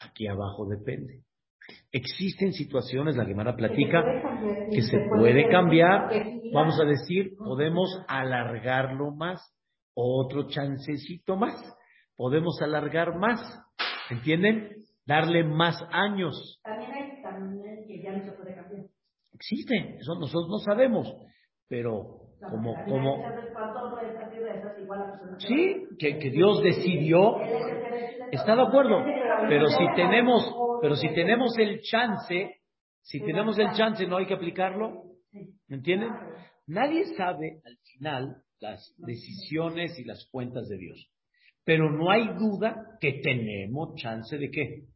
[0.00, 1.22] aquí abajo depende.
[1.92, 4.04] Existen situaciones, la Gemara platica,
[4.70, 6.10] que se puede cambiar,
[6.52, 9.40] vamos a decir, podemos alargarlo más,
[9.94, 11.54] otro chancecito más,
[12.16, 13.40] podemos alargar más,
[14.10, 14.84] ¿entienden?
[15.06, 16.60] Darle más años.
[16.62, 18.86] También hay también que ya no se puede cambiar.
[19.36, 21.12] Existe, eso nosotros no sabemos,
[21.68, 23.22] pero como, como
[25.38, 27.36] sí, que, que Dios decidió,
[28.32, 29.04] está de acuerdo,
[29.46, 30.42] pero si tenemos,
[30.80, 32.62] pero si tenemos el chance,
[33.02, 35.02] si tenemos el chance, no hay que aplicarlo,
[35.68, 36.10] ¿me entienden?
[36.66, 41.10] Nadie sabe al final las decisiones y las cuentas de Dios,
[41.62, 44.86] pero no hay duda que tenemos chance de qué,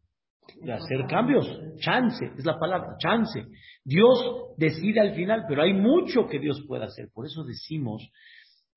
[0.63, 1.47] de hacer cambios.
[1.79, 3.45] Chance, es la palabra, chance.
[3.85, 7.09] Dios decide al final, pero hay mucho que Dios puede hacer.
[7.13, 8.11] Por eso decimos,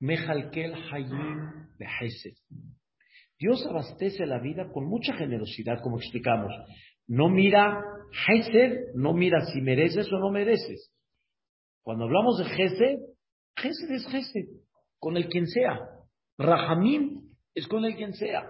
[0.00, 2.36] Mejalkel Hayim Behesed.
[3.38, 6.52] Dios abastece la vida con mucha generosidad, como explicamos.
[7.06, 7.82] No mira
[8.26, 10.90] Hesed, no mira si mereces o no mereces.
[11.82, 12.98] Cuando hablamos de Hesed,
[13.56, 14.48] Hesed es Hesed,
[14.98, 15.80] con el quien sea.
[16.38, 17.22] Rahamim
[17.54, 18.46] es con el quien sea.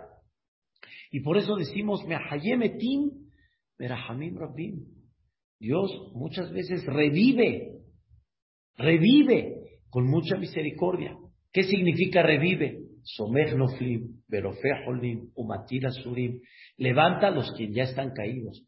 [1.10, 3.10] Y por eso decimos, Mehayemetim,
[3.78, 4.93] Merahamim Rabbim.
[5.64, 7.78] Dios muchas veces revive,
[8.76, 11.16] revive con mucha misericordia.
[11.54, 12.80] ¿Qué significa revive?
[16.02, 16.40] Surim.
[16.76, 18.66] Levanta a los que ya están caídos.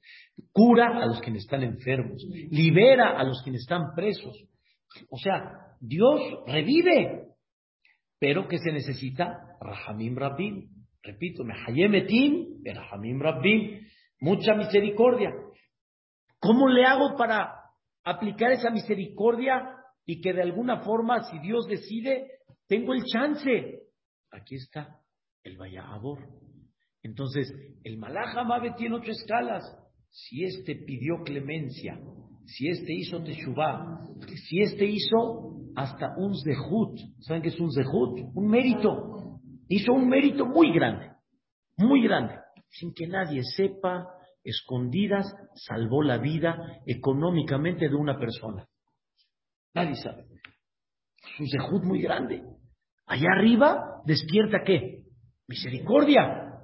[0.52, 2.26] Cura a los que están enfermos.
[2.50, 4.34] Libera a los que están presos.
[5.10, 7.24] O sea, Dios revive.
[8.18, 9.36] Pero que se necesita?
[9.60, 10.70] Rahamim Rabbim.
[11.02, 13.86] Repito, Mehayemetim, Rahamim Rabbim.
[14.18, 15.30] Mucha misericordia.
[16.38, 17.54] ¿Cómo le hago para
[18.04, 22.30] aplicar esa misericordia y que de alguna forma, si Dios decide,
[22.68, 23.82] tengo el chance?
[24.30, 25.00] Aquí está
[25.42, 26.18] el Vallabor.
[27.02, 27.52] Entonces,
[27.84, 29.64] el Malach tiene ocho escalas.
[30.10, 32.00] si este pidió clemencia,
[32.46, 34.02] si este hizo teshuvah,
[34.48, 38.30] si este hizo hasta un zehut, ¿saben qué es un zehut?
[38.34, 39.40] Un mérito.
[39.68, 41.10] Hizo un mérito muy grande,
[41.76, 42.34] muy grande,
[42.70, 44.06] sin que nadie sepa,
[44.46, 48.66] escondidas, salvó la vida económicamente de una persona.
[49.74, 50.22] Nadie sabe.
[50.22, 52.42] Es un zehut muy grande.
[53.06, 55.02] Allá arriba despierta qué?
[55.48, 56.62] Misericordia.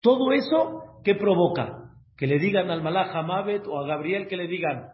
[0.00, 1.92] Todo eso, ¿qué provoca?
[2.16, 4.92] Que le digan al Malach Hamabet o a Gabriel que le digan,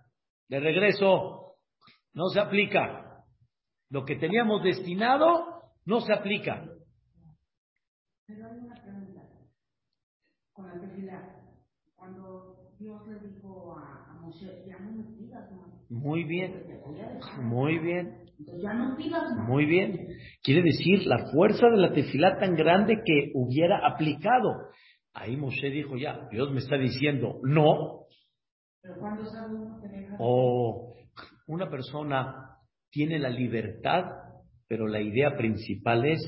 [0.48, 1.57] de regreso,
[2.12, 3.24] no se aplica.
[3.88, 6.64] Lo que teníamos destinado no se aplica.
[8.26, 9.22] Pero hay una pregunta.
[10.53, 11.40] Con la tefilá,
[11.94, 15.05] cuando Dios le dijo a, a Moshe, ya no me
[15.90, 16.55] Muy bien,
[17.42, 18.20] muy bien.
[19.46, 24.70] Muy bien.Quiere decir la fuerza de la tefilá tan grande que hubiera aplicado.
[25.12, 28.07] Ahí Moshe dijo ya, Dios me está diciendo no.
[30.18, 30.94] O
[31.48, 32.57] una persona
[32.90, 34.05] tiene la libertad,
[34.68, 36.20] pero la idea principal es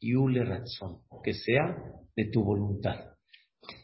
[0.00, 1.76] yule razón, que sea
[2.16, 2.96] de tu voluntad.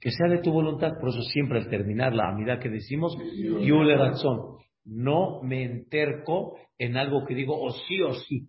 [0.00, 3.96] Que sea de tu voluntad, por eso siempre al terminar la amidad que decimos, yule
[3.96, 4.63] razón.
[4.84, 8.48] No me enterco en algo que digo o sí o sí.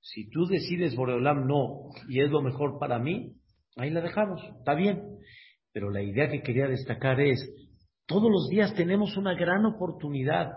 [0.00, 3.34] Si tú decides Boreolam no y es lo mejor para mí,
[3.76, 5.18] ahí la dejamos, está bien.
[5.72, 7.40] Pero la idea que quería destacar es,
[8.06, 10.50] todos los días tenemos una gran oportunidad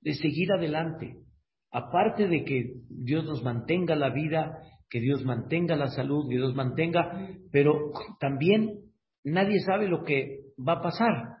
[0.00, 1.16] de seguir adelante.
[1.72, 6.54] Aparte de que Dios nos mantenga la vida, que Dios mantenga la salud, que Dios
[6.54, 8.92] mantenga, pero también
[9.24, 11.36] nadie sabe lo que va a pasar.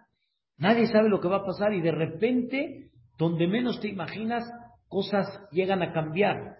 [0.56, 2.89] Nadie sabe lo que va a pasar y de repente,
[3.20, 4.42] donde menos te imaginas,
[4.88, 6.56] cosas llegan a cambiar.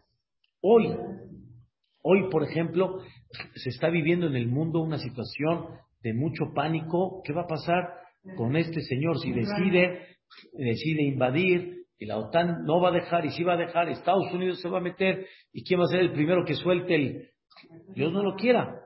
[0.61, 0.95] Hoy,
[2.03, 2.99] hoy, por ejemplo,
[3.55, 5.69] se está viviendo en el mundo una situación
[6.03, 7.23] de mucho pánico.
[7.25, 7.95] ¿Qué va a pasar
[8.37, 10.19] con este señor si decide,
[10.53, 11.79] decide invadir?
[11.99, 14.69] Y la OTAN no va a dejar, y si va a dejar, Estados Unidos se
[14.69, 17.29] va a meter, ¿y quién va a ser el primero que suelte el...
[17.95, 18.81] Dios no lo quiera.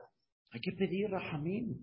[0.51, 1.77] Hay que pedir Rahamim.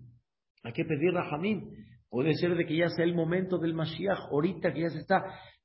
[0.63, 1.69] Hay que pedir Rahamim.
[2.09, 5.23] Puede ser de que ya sea el momento del Mashiach, ahorita que ya se está.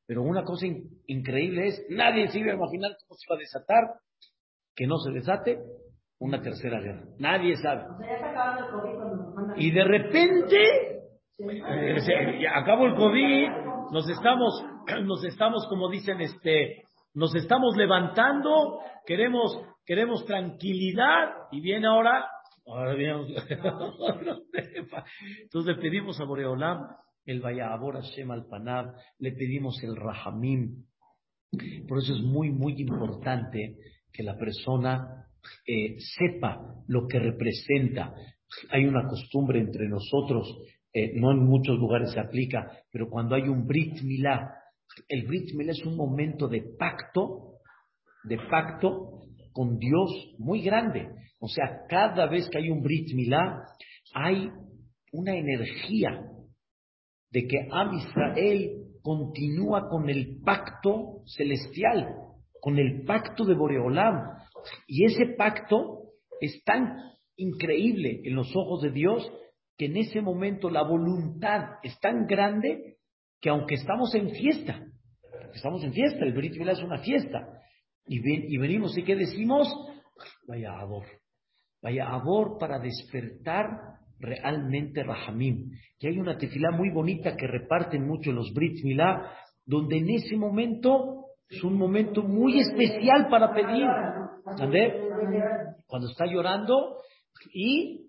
[0.08, 3.38] Pero una cosa in- increíble es, nadie se iba a imaginar cómo se va a
[3.38, 3.84] desatar,
[4.74, 5.58] que no se desate
[6.18, 7.04] una tercera guerra.
[7.18, 7.82] Nadie sabe.
[7.82, 9.60] O sea, ya está acabando el COVID cuando mandan.
[9.60, 10.56] Y de repente,
[11.38, 13.48] eh, se- ya acabó el COVID,
[13.92, 14.64] nos estamos,
[15.04, 16.82] nos estamos, como dicen, este,
[17.14, 22.26] nos estamos levantando, queremos, queremos tranquilidad, y viene ahora,
[22.66, 23.34] ahora viene,
[25.42, 26.86] entonces le pedimos a Boreolam
[27.28, 30.86] el Vayabor Hashem al Panab, le pedimos el Rahamim.
[31.86, 33.76] Por eso es muy, muy importante
[34.10, 35.26] que la persona
[35.66, 38.14] eh, sepa lo que representa.
[38.70, 40.56] Hay una costumbre entre nosotros,
[40.94, 44.50] eh, no en muchos lugares se aplica, pero cuando hay un Brit Milá,
[45.06, 47.58] el Brit Milá es un momento de pacto,
[48.24, 51.10] de pacto con Dios muy grande.
[51.40, 53.64] O sea, cada vez que hay un Brit Milá,
[54.14, 54.48] hay
[55.12, 56.22] una energía
[57.30, 62.14] de que Am Israel continúa con el pacto celestial,
[62.60, 64.38] con el pacto de Boreolam.
[64.86, 66.10] Y ese pacto
[66.40, 66.96] es tan
[67.36, 69.30] increíble en los ojos de Dios
[69.76, 72.96] que en ese momento la voluntad es tan grande
[73.40, 74.84] que aunque estamos en fiesta,
[75.54, 77.48] estamos en fiesta, el Brit Milá es una fiesta,
[78.04, 78.18] y,
[78.54, 79.68] y venimos y ¿qué decimos?
[80.48, 81.04] Vaya abor,
[81.80, 83.68] vaya abor para despertar
[84.18, 85.70] realmente Rahamim.
[85.98, 89.32] Que hay una tefilá muy bonita que reparten mucho los Brit Milá,
[89.64, 93.86] donde en ese momento es un momento muy especial para pedir.
[94.50, 94.94] ¿Entendés?
[95.86, 96.98] Cuando está llorando
[97.52, 98.06] y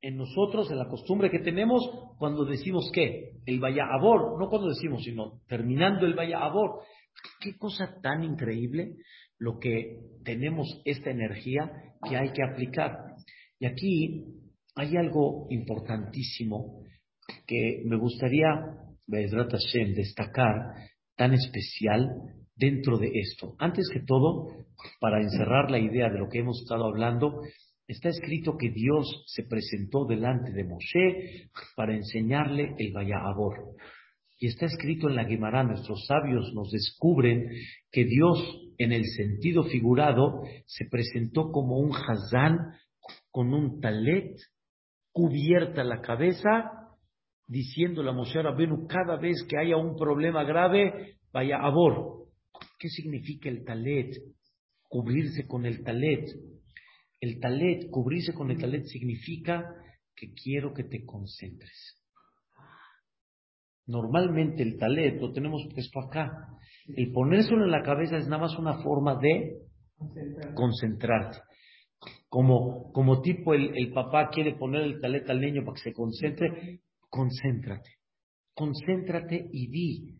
[0.00, 1.82] en nosotros, en la costumbre que tenemos,
[2.18, 6.80] cuando decimos qué, el Vaya Abor, no cuando decimos, sino terminando el Vaya Abor.
[7.40, 8.96] Qué cosa tan increíble
[9.38, 11.70] lo que tenemos esta energía
[12.06, 12.98] que hay que aplicar.
[13.58, 14.24] Y aquí
[14.74, 16.82] hay algo importantísimo
[17.46, 18.48] que me gustaría,
[19.94, 20.74] destacar
[21.16, 22.10] tan especial
[22.56, 23.54] dentro de esto.
[23.58, 24.48] Antes que todo,
[25.00, 27.40] para encerrar la idea de lo que hemos estado hablando,
[27.86, 33.76] está escrito que Dios se presentó delante de Moshe para enseñarle el Vayabor.
[34.38, 37.48] Y está escrito en la Gemara, nuestros sabios nos descubren
[37.90, 38.38] que Dios,
[38.78, 42.58] en el sentido figurado, se presentó como un Hazán
[43.30, 44.36] con un talet
[45.14, 46.72] cubierta la cabeza,
[47.46, 52.26] diciéndole a Moshe Rabenu cada vez que haya un problema grave, vaya a Bor.
[52.78, 54.12] ¿Qué significa el talet?
[54.88, 56.28] Cubrirse con el talet.
[57.20, 59.64] El talet, cubrirse con el talet significa
[60.16, 62.02] que quiero que te concentres.
[63.86, 66.48] Normalmente el talet lo tenemos puesto acá.
[66.88, 69.60] El ponérselo en la cabeza es nada más una forma de
[70.54, 71.38] concentrarte.
[72.34, 76.80] Como, como tipo el, papá quiere poner el talet al niño para que se concentre,
[77.08, 77.90] concéntrate.
[78.52, 80.18] Concéntrate y di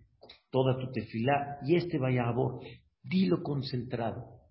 [0.49, 2.65] toda tu tefilá y este vaya a vos.
[3.03, 4.43] Dilo concentrado.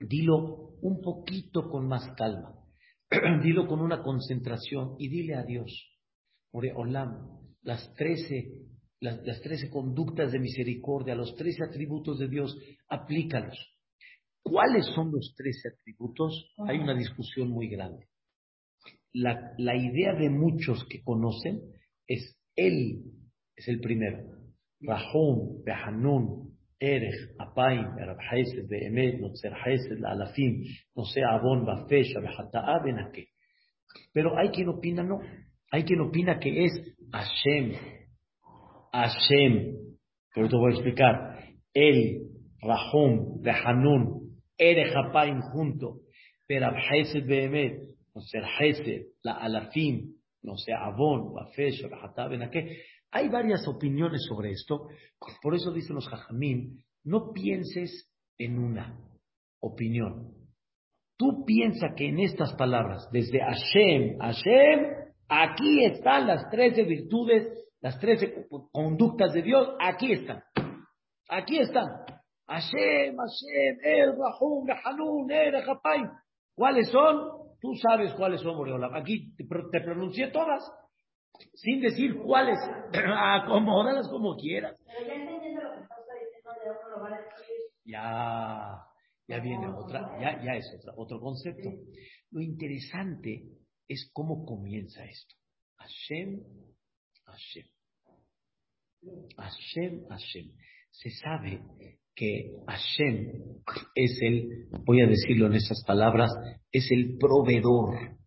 [0.00, 2.52] Dilo un poquito con más calma.
[3.44, 5.70] Dilo con una concentración y dile a Dios,
[6.50, 8.54] Olam, las trece,
[8.98, 12.58] las, trece conductas de misericordia, los trece atributos de Dios,
[12.88, 13.71] aplícalos.
[14.42, 16.52] ¿Cuáles son los trece atributos?
[16.68, 18.08] Hay una discusión muy grande.
[19.12, 21.60] La, la idea de muchos que conocen
[22.06, 23.02] es Él,
[23.56, 24.18] es el primero.
[24.80, 28.18] Rahum, Behanun, Erech, Apaim, Erab
[28.68, 30.64] Behemet, Notzer Hesed, Alafim,
[30.96, 33.28] no sea Abon, Bafesha, Behata'a, Benake.
[34.12, 35.20] Pero hay quien opina no.
[35.70, 36.72] Hay quien opina que es
[37.12, 37.74] Hashem.
[38.92, 39.76] Hashem.
[40.34, 41.38] Pero te voy a explicar.
[41.72, 42.28] El,
[42.60, 44.21] Rahum, Behanun,
[44.62, 46.00] Erech, Apaim junto.
[46.52, 47.80] Erab Hesed, Behemet,
[48.14, 52.82] Notzer Hesed, la Alafim, no sea Abon, Bafesha, Behata'a, Benake.
[53.10, 54.88] Hay varias opiniones sobre esto,
[55.42, 58.98] por eso dicen los jajamim, no pienses en una
[59.60, 60.34] opinión.
[61.18, 64.86] Tú piensa que en estas palabras, desde Hashem, Hashem,
[65.28, 67.48] aquí están las trece virtudes,
[67.80, 70.42] las trece conductas de Dios, aquí están.
[71.28, 71.86] Aquí están.
[72.52, 75.54] Hashem, Hashem, El Rahum, Hanun, El
[76.54, 77.56] ¿Cuáles son?
[77.62, 78.94] Tú sabes cuáles son, Boreolam.
[78.94, 80.62] Aquí te, te pronuncié todas
[81.54, 82.58] sin decir cuáles,
[82.92, 84.76] acomódalas como quieras.
[84.84, 87.20] Pero ya entendiendo lo que está diciendo de otro lugar,
[87.84, 88.84] ya,
[89.26, 91.70] ya viene otra, ya, ya es otra, otro concepto.
[92.32, 93.44] Lo interesante
[93.88, 95.34] es cómo comienza esto.
[95.78, 96.42] Hashem,
[97.24, 97.66] Hashem.
[99.38, 100.52] Hashem, Hashem.
[100.90, 101.62] Se sabe
[102.14, 103.28] que Hashem
[103.94, 106.30] es el, voy a decirlo en esas palabras,
[106.70, 108.18] es el proveedor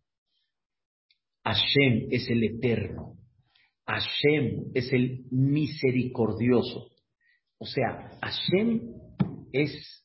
[1.46, 3.18] Hashem es el eterno.
[3.86, 6.88] Hashem es el misericordioso.
[7.60, 8.82] O sea, Hashem
[9.54, 10.04] es,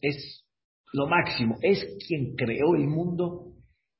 [0.00, 0.44] es
[0.92, 1.56] lo máximo.
[1.60, 3.52] Es quien creó el mundo,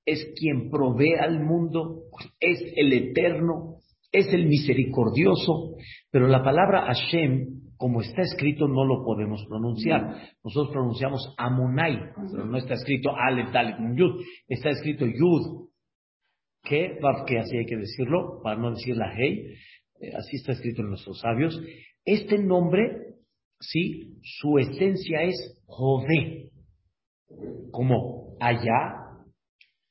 [0.07, 2.05] es quien provee al mundo,
[2.41, 3.77] es el eterno,
[4.11, 5.77] es el misericordioso.
[6.11, 10.17] Pero la palabra Hashem, como está escrito, no lo podemos pronunciar.
[10.43, 14.23] Nosotros pronunciamos Amonai, pero no está escrito Aleph, Dalet, Yud.
[14.49, 15.69] Está escrito Yud,
[16.63, 19.55] que, que así hay que decirlo, para no decir la hey,
[20.01, 21.61] eh, así está escrito en nuestros sabios,
[22.07, 23.17] este nombre,
[23.61, 26.53] sí, su esencia es Jove,
[27.71, 28.95] como allá,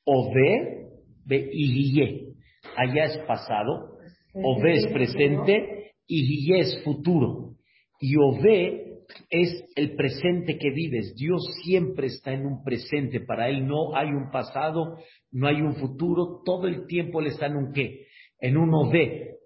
[0.03, 0.87] Ove,
[1.29, 2.33] Igiye,
[2.75, 3.99] allá es pasado,
[4.33, 7.42] Ove es presente, Igiye es futuro,
[8.05, 11.15] y Ove es el presente que vives.
[11.15, 13.21] Dios siempre está en un presente.
[13.21, 14.97] Para Él no hay un pasado,
[15.31, 16.41] no hay un futuro.
[16.43, 18.07] Todo el tiempo Él está en un qué,
[18.41, 19.37] en un ove.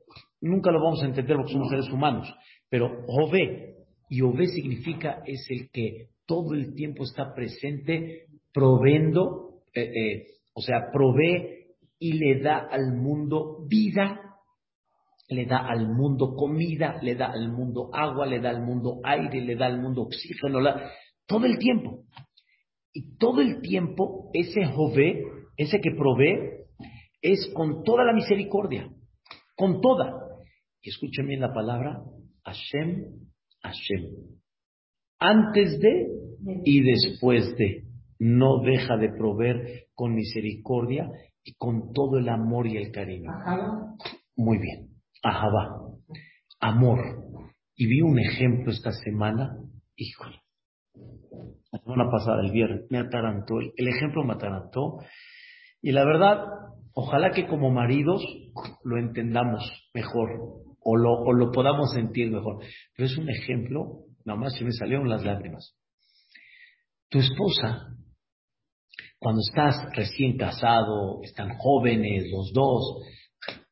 [0.41, 2.33] Nunca lo vamos a entender porque somos seres humanos.
[2.67, 3.75] Pero ove,
[4.09, 10.61] y ove significa es el que todo el tiempo está presente, proveyendo, eh, eh, o
[10.61, 14.26] sea, provee y le da al mundo vida
[15.29, 19.41] le da al mundo comida, le da al mundo agua, le da al mundo aire,
[19.41, 20.59] le da al mundo oxígeno,
[21.25, 22.05] todo el tiempo.
[22.93, 25.23] Y todo el tiempo ese Jové,
[25.57, 26.65] ese que provee,
[27.21, 28.89] es con toda la misericordia,
[29.55, 30.13] con toda.
[30.81, 32.01] Y escuchen bien la palabra,
[32.43, 33.27] Hashem,
[33.61, 34.03] Hashem.
[35.19, 36.07] Antes de
[36.63, 37.83] y después de.
[38.19, 41.07] No deja de proveer con misericordia
[41.43, 43.29] y con todo el amor y el cariño.
[44.35, 44.96] Muy bien.
[45.23, 45.69] Ahabá,
[46.59, 46.99] amor.
[47.75, 49.55] Y vi un ejemplo esta semana,
[49.95, 50.41] híjole,
[51.71, 54.99] la semana pasada, el viernes, me atarantó, el ejemplo me atarantó.
[55.81, 56.43] Y la verdad,
[56.93, 58.23] ojalá que como maridos
[58.83, 60.29] lo entendamos mejor
[60.79, 62.63] o lo, o lo podamos sentir mejor.
[62.95, 65.75] Pero es un ejemplo, nada más se me salieron las lágrimas.
[67.09, 67.95] Tu esposa,
[69.19, 73.03] cuando estás recién casado, están jóvenes los dos,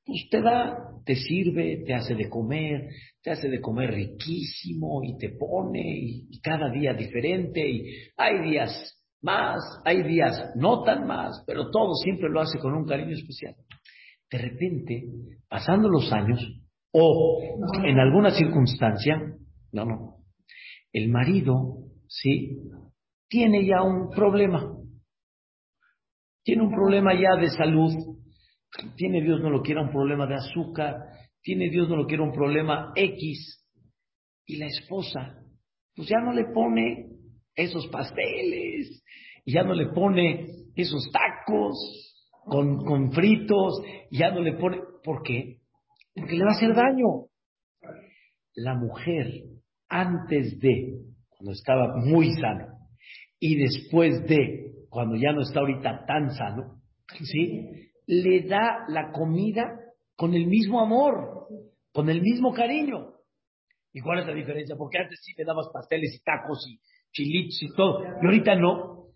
[0.06, 2.89] pues te da, te sirve, te hace de comer,
[3.22, 7.86] te hace de comer riquísimo y te pone y, cada día diferente y
[8.18, 12.86] hay días más, hay días no tan más, pero todo siempre lo hace con un
[12.86, 13.56] cariño especial.
[14.32, 15.03] De repente,
[15.47, 16.39] pasando los años
[16.91, 17.39] o
[17.84, 19.22] en alguna circunstancia,
[19.72, 20.16] no, no,
[20.91, 21.78] el marido,
[22.08, 22.58] sí,
[23.28, 24.76] tiene ya un problema,
[26.43, 27.91] tiene un problema ya de salud,
[28.96, 30.96] tiene Dios no lo quiera un problema de azúcar,
[31.42, 33.66] tiene Dios no lo quiere un problema X
[34.46, 35.40] y la esposa,
[35.96, 37.08] pues ya no le pone
[37.56, 39.04] esos pasteles,
[39.46, 41.76] ya no le pone esos tacos
[42.46, 45.58] con, con fritos, ya no le pone, ¿por qué?
[46.14, 47.28] Porque le va a hacer daño.
[48.56, 49.28] La mujer,
[49.90, 50.94] antes de,
[51.30, 52.68] cuando estaba muy sano,
[53.40, 56.82] y después de, cuando ya no está ahorita tan sano,
[57.24, 57.85] ¿sí?
[58.08, 59.80] Le da la comida
[60.16, 61.47] con el mismo amor,
[61.91, 63.14] con el mismo cariño.
[63.93, 64.76] ¿Y cuál es la diferencia?
[64.78, 66.80] Porque antes sí te dabas pasteles y tacos y
[67.14, 69.08] chilitos y todo, y ahorita no.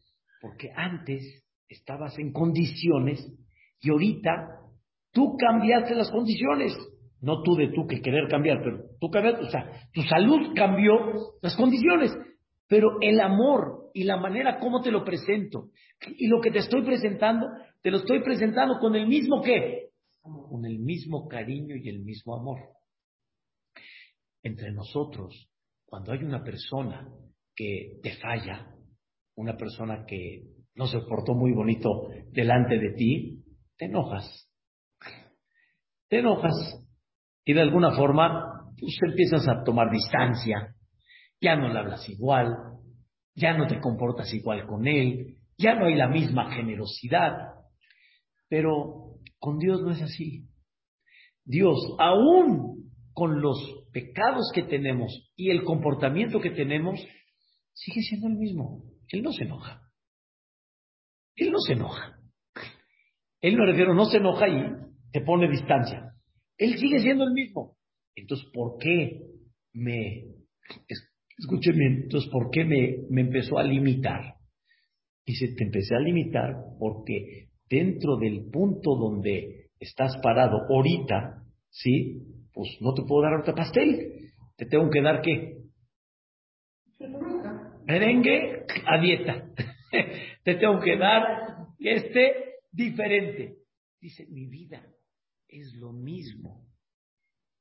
[0.41, 3.19] Porque antes estabas en condiciones
[3.81, 4.31] y ahorita
[5.11, 6.77] tú cambiaste las condiciones.
[7.21, 10.93] No tú de tú que querer cambiar, pero tú cambiaste, o sea, tu salud cambió
[11.41, 12.17] las condiciones.
[12.69, 15.71] Pero el amor y la manera como te lo presento
[16.07, 17.47] y lo que te estoy presentando,
[17.81, 19.89] te lo estoy presentando con el mismo qué?
[20.21, 22.59] Con el mismo cariño y el mismo amor
[24.43, 25.49] entre nosotros,
[25.85, 27.07] cuando hay una persona
[27.55, 28.73] que te falla,
[29.35, 30.43] una persona que
[30.75, 33.43] no se portó muy bonito delante de ti,
[33.77, 34.49] te enojas.
[36.07, 36.53] Te enojas
[37.45, 40.73] y de alguna forma pues empiezas a tomar distancia,
[41.41, 42.55] ya no le hablas igual,
[43.35, 47.58] ya no te comportas igual con él, ya no hay la misma generosidad.
[48.49, 50.47] Pero con Dios no es así.
[51.45, 53.57] Dios, aún con los
[53.91, 56.99] pecados que tenemos y el comportamiento que tenemos,
[57.73, 58.83] sigue siendo el mismo.
[59.07, 59.81] Él no se enoja.
[61.35, 62.19] Él no se enoja.
[63.41, 64.63] Él no refiero, no se enoja y
[65.11, 66.13] te pone distancia.
[66.57, 67.77] Él sigue siendo el mismo.
[68.15, 69.21] Entonces, ¿por qué
[69.73, 70.25] me,
[71.37, 74.35] escúcheme, entonces, ¿por qué me, me empezó a limitar?
[75.25, 82.21] Dice, te empecé a limitar porque dentro del punto donde estás parado ahorita, ¿sí?
[82.53, 84.31] pues no te puedo dar ahorita pastel.
[84.57, 85.59] Te tengo que dar qué?
[87.85, 89.45] Merengue a dieta.
[90.43, 91.23] te tengo que dar
[91.79, 93.59] este diferente.
[94.01, 94.85] Dice, mi vida
[95.47, 96.65] es lo mismo,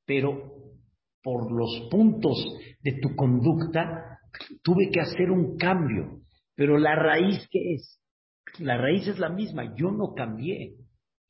[0.04, 0.74] pero
[1.22, 2.44] por los puntos
[2.80, 4.18] de tu conducta
[4.62, 6.22] tuve que hacer un cambio.
[6.54, 8.00] Pero la raíz, ¿qué es?
[8.58, 10.76] La raíz es la misma, yo no cambié.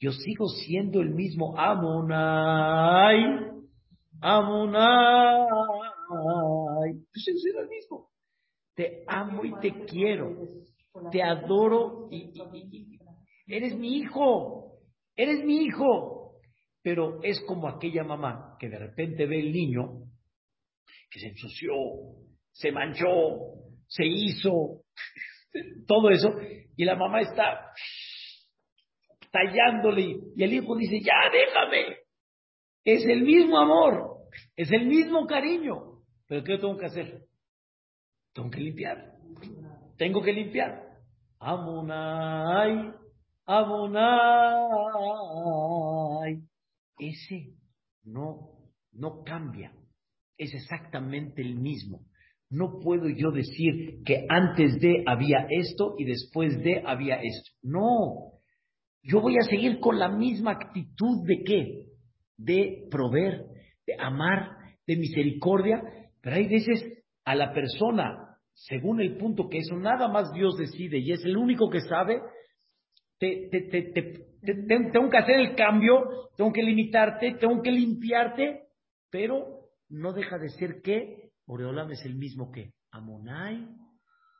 [0.00, 3.22] Yo sigo siendo el mismo Amonai,
[4.20, 5.48] Amonai.
[6.94, 8.08] Yo sigo siendo el mismo.
[8.74, 10.36] Te amo y te quiero.
[11.10, 12.32] Te adoro y,
[13.46, 14.78] eres mi hijo.
[15.16, 16.32] Eres mi hijo.
[16.82, 20.04] Pero es como aquella mamá que de repente ve el niño
[21.10, 21.72] que se ensució,
[22.52, 23.06] se manchó,
[23.86, 24.82] se hizo,
[25.86, 26.34] todo eso,
[26.78, 27.72] y la mamá está
[29.32, 31.96] tallándole y el hijo dice, ya déjame.
[32.84, 34.18] Es el mismo amor,
[34.54, 36.04] es el mismo cariño.
[36.28, 37.24] Pero ¿qué tengo que hacer?
[38.32, 39.16] Tengo que limpiar.
[39.96, 40.84] Tengo que limpiar.
[41.40, 42.92] Amonai,
[43.44, 43.98] Amonai.
[46.96, 47.56] Ese
[48.04, 49.72] no, no cambia.
[50.36, 52.07] Es exactamente el mismo.
[52.50, 57.50] No puedo yo decir que antes de había esto y después de había esto.
[57.62, 58.38] No,
[59.02, 61.84] yo voy a seguir con la misma actitud de qué?
[62.36, 63.44] De proveer,
[63.86, 64.50] de amar,
[64.86, 65.82] de misericordia,
[66.22, 66.82] pero hay veces
[67.24, 71.36] a la persona, según el punto que eso nada más Dios decide y es el
[71.36, 72.20] único que sabe,
[73.18, 78.68] te, tengo que hacer el cambio, tengo que limitarte, tengo que limpiarte,
[79.10, 83.66] pero no deja de ser que Oreolam es el mismo que Amonai,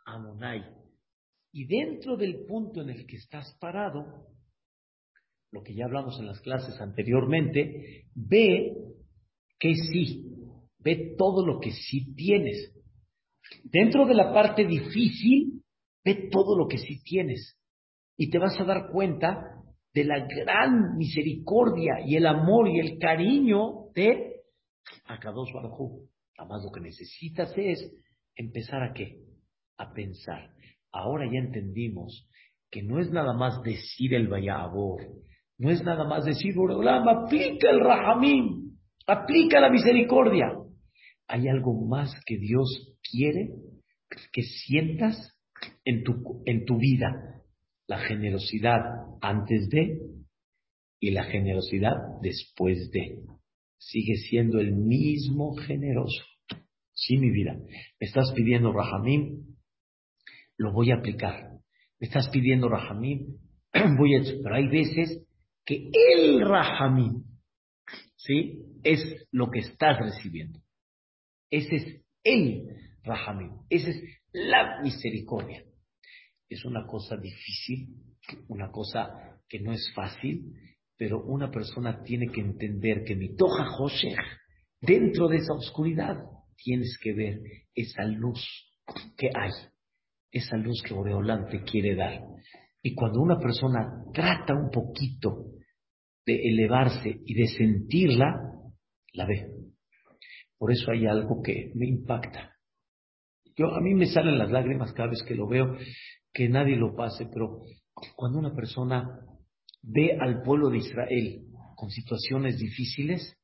[0.05, 0.63] Amonai.
[1.53, 4.29] Y dentro del punto en el que estás parado,
[5.51, 8.75] lo que ya hablamos en las clases anteriormente, ve
[9.59, 10.37] que sí,
[10.81, 12.75] ve todo lo que sí tienes.
[13.65, 15.63] Dentro de la parte difícil,
[16.05, 17.59] ve todo lo que sí tienes.
[18.19, 22.99] Y te vas a dar cuenta de la gran misericordia y el amor y el
[22.99, 24.43] cariño de
[25.07, 26.07] Akadosh Baruj
[26.39, 27.93] Además, lo que necesitas es
[28.37, 29.19] empezar a qué?
[29.77, 30.55] A pensar.
[30.93, 32.27] Ahora ya entendimos
[32.71, 35.03] que no es nada más decir el Vayabor,
[35.59, 40.47] no es nada más decir, Boreolam, aplica el Rahamim, aplica la misericordia.
[41.27, 43.51] Hay algo más que Dios quiere
[44.33, 45.37] que sientas
[45.85, 47.43] en tu, en tu vida.
[47.87, 48.81] La generosidad
[49.21, 49.99] antes de
[51.01, 53.23] y la generosidad después de.
[53.79, 56.25] Sigue siendo el mismo generoso.
[56.99, 57.55] Sí, mi vida.
[57.55, 59.57] Me estás pidiendo Rahamim,
[60.57, 61.53] lo voy a aplicar.
[62.01, 63.39] Me estás pidiendo Rahamim,
[63.97, 64.23] voy a...
[64.43, 65.25] Pero hay veces
[65.65, 67.23] que el Rahamim,
[68.17, 68.65] ¿sí?
[68.83, 70.61] es lo que estás recibiendo.
[71.51, 72.67] Ese es el
[73.05, 75.65] Rahamim, esa es la misericordia.
[76.49, 77.95] Es una cosa difícil,
[78.49, 80.53] una cosa que no es fácil,
[80.97, 84.19] pero una persona tiene que entender que mi toja Hoshech,
[84.81, 86.17] dentro de esa oscuridad,
[86.63, 87.41] tienes que ver
[87.75, 88.41] esa luz
[89.17, 89.51] que hay,
[90.31, 92.21] esa luz que Boreolán te quiere dar.
[92.83, 95.53] Y cuando una persona trata un poquito
[96.27, 98.35] de elevarse y de sentirla,
[99.13, 99.47] la ve.
[100.59, 102.55] Por eso hay algo que me impacta.
[103.57, 105.77] Yo, a mí me salen las lágrimas cada vez que lo veo,
[106.33, 107.63] que nadie lo pase, pero
[108.15, 109.21] cuando una persona
[109.83, 111.45] ve al pueblo de Israel
[111.77, 113.38] con situaciones difíciles,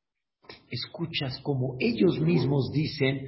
[0.74, 3.26] escuchas como ellos mismos dicen,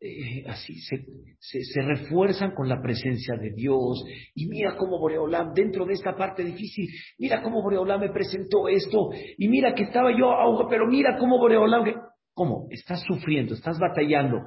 [0.00, 1.04] eh, así se,
[1.40, 4.04] se, refuerzan con la presencia de Dios.
[4.34, 6.88] Y mira cómo Boreolam, dentro de esta parte difícil,
[7.18, 9.10] mira cómo Boreolam me presentó esto.
[9.36, 10.28] Y mira que estaba yo
[10.70, 11.84] pero mira cómo Boreolam.
[12.32, 12.68] ¿Cómo?
[12.70, 14.38] Estás sufriendo, estás batallando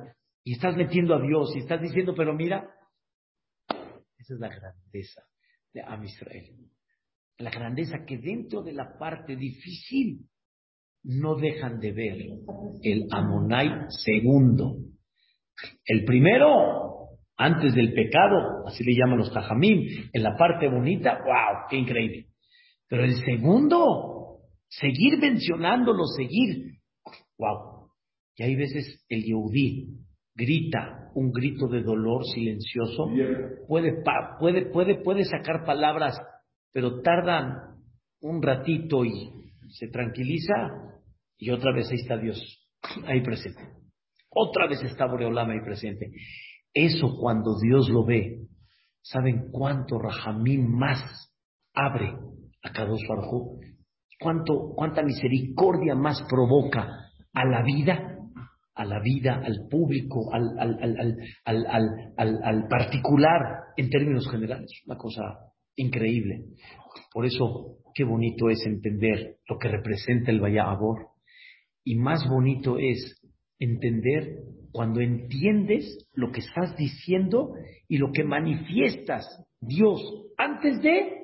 [0.45, 2.65] y estás metiendo a Dios y estás diciendo, pero mira,
[4.17, 5.21] esa es la grandeza
[5.73, 6.55] de Am Israel.
[7.39, 10.29] La grandeza que dentro de la parte difícil
[11.03, 12.17] no dejan de ver
[12.83, 14.77] el Amonai segundo.
[15.85, 21.67] El primero, antes del pecado, así le llaman los Tajamim, en la parte bonita, wow,
[21.69, 22.27] qué increíble.
[22.87, 26.79] Pero el segundo, seguir mencionándolo, seguir,
[27.37, 27.89] wow.
[28.35, 29.87] Y hay veces el Yehudí
[30.35, 33.09] grita un grito de dolor silencioso,
[33.67, 34.01] puede,
[34.39, 36.17] puede, puede, puede sacar palabras,
[36.71, 37.55] pero tardan
[38.21, 40.53] un ratito y se tranquiliza
[41.37, 42.39] y otra vez ahí está Dios,
[43.07, 43.61] ahí presente.
[44.29, 46.11] Otra vez está Boreolama ahí presente.
[46.73, 48.47] Eso cuando Dios lo ve,
[49.01, 50.99] ¿saben cuánto Rahamim más
[51.73, 52.13] abre
[52.63, 53.59] a Kadosh Baruj
[54.21, 56.87] ¿Cuánto, ¿Cuánta misericordia más provoca
[57.33, 58.19] a la vida?
[58.75, 60.51] A la vida, al público, al,
[61.43, 63.41] al, particular,
[63.75, 64.69] en términos generales.
[64.85, 65.21] Una cosa
[65.75, 66.45] increíble.
[67.11, 71.07] Por eso, qué bonito es entender lo que representa el Abor.
[71.83, 73.21] Y más bonito es
[73.59, 74.39] entender
[74.71, 77.53] cuando entiendes lo que estás diciendo
[77.87, 79.25] y lo que manifiestas
[79.59, 80.01] Dios
[80.37, 81.21] antes de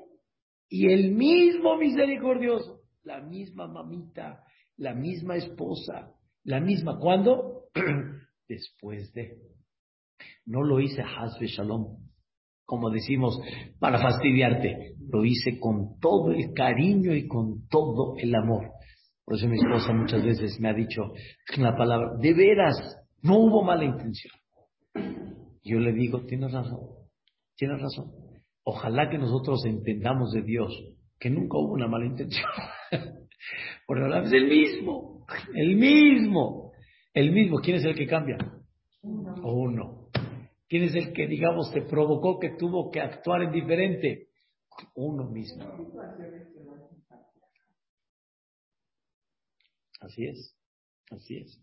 [0.70, 4.44] y el mismo misericordioso, la misma mamita,
[4.76, 6.12] la misma esposa,
[6.44, 7.00] la misma.
[7.00, 7.70] ¿Cuándo?
[8.48, 9.38] Después de.
[10.46, 11.98] No lo hice Hasbe Shalom,
[12.68, 13.40] como decimos,
[13.80, 14.94] para fastidiarte.
[15.10, 18.72] Lo hice con todo el cariño y con todo el amor.
[19.24, 21.02] Por eso mi esposa muchas veces me ha dicho
[21.58, 22.76] la palabra, de veras,
[23.24, 24.34] no hubo mala intención.
[25.64, 26.80] Yo le digo, tienes razón,
[27.56, 28.12] tienes razón.
[28.64, 30.78] Ojalá que nosotros entendamos de Dios
[31.20, 32.50] que nunca hubo una mala intención.
[33.88, 36.74] Porque ahora es el mismo, el mismo,
[37.14, 37.60] el mismo.
[37.60, 38.38] ¿Quién es el que cambia?
[39.02, 39.36] Uno.
[39.42, 39.97] Uno.
[40.68, 44.28] ¿Quién es el que, digamos, te provocó que tuvo que actuar en diferente?
[44.96, 45.64] Uno mismo.
[50.02, 50.56] Así es,
[51.10, 51.60] así es.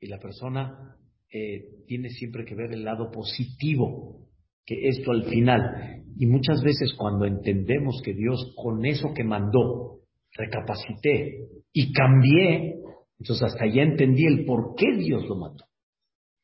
[0.00, 0.96] Y la persona
[1.32, 4.28] eh, tiene siempre que ver el lado positivo,
[4.66, 6.04] que esto al final.
[6.16, 10.00] Y muchas veces cuando entendemos que Dios con eso que mandó,
[10.32, 12.80] recapacité y cambié,
[13.18, 15.64] entonces hasta ya entendí el por qué Dios lo mandó.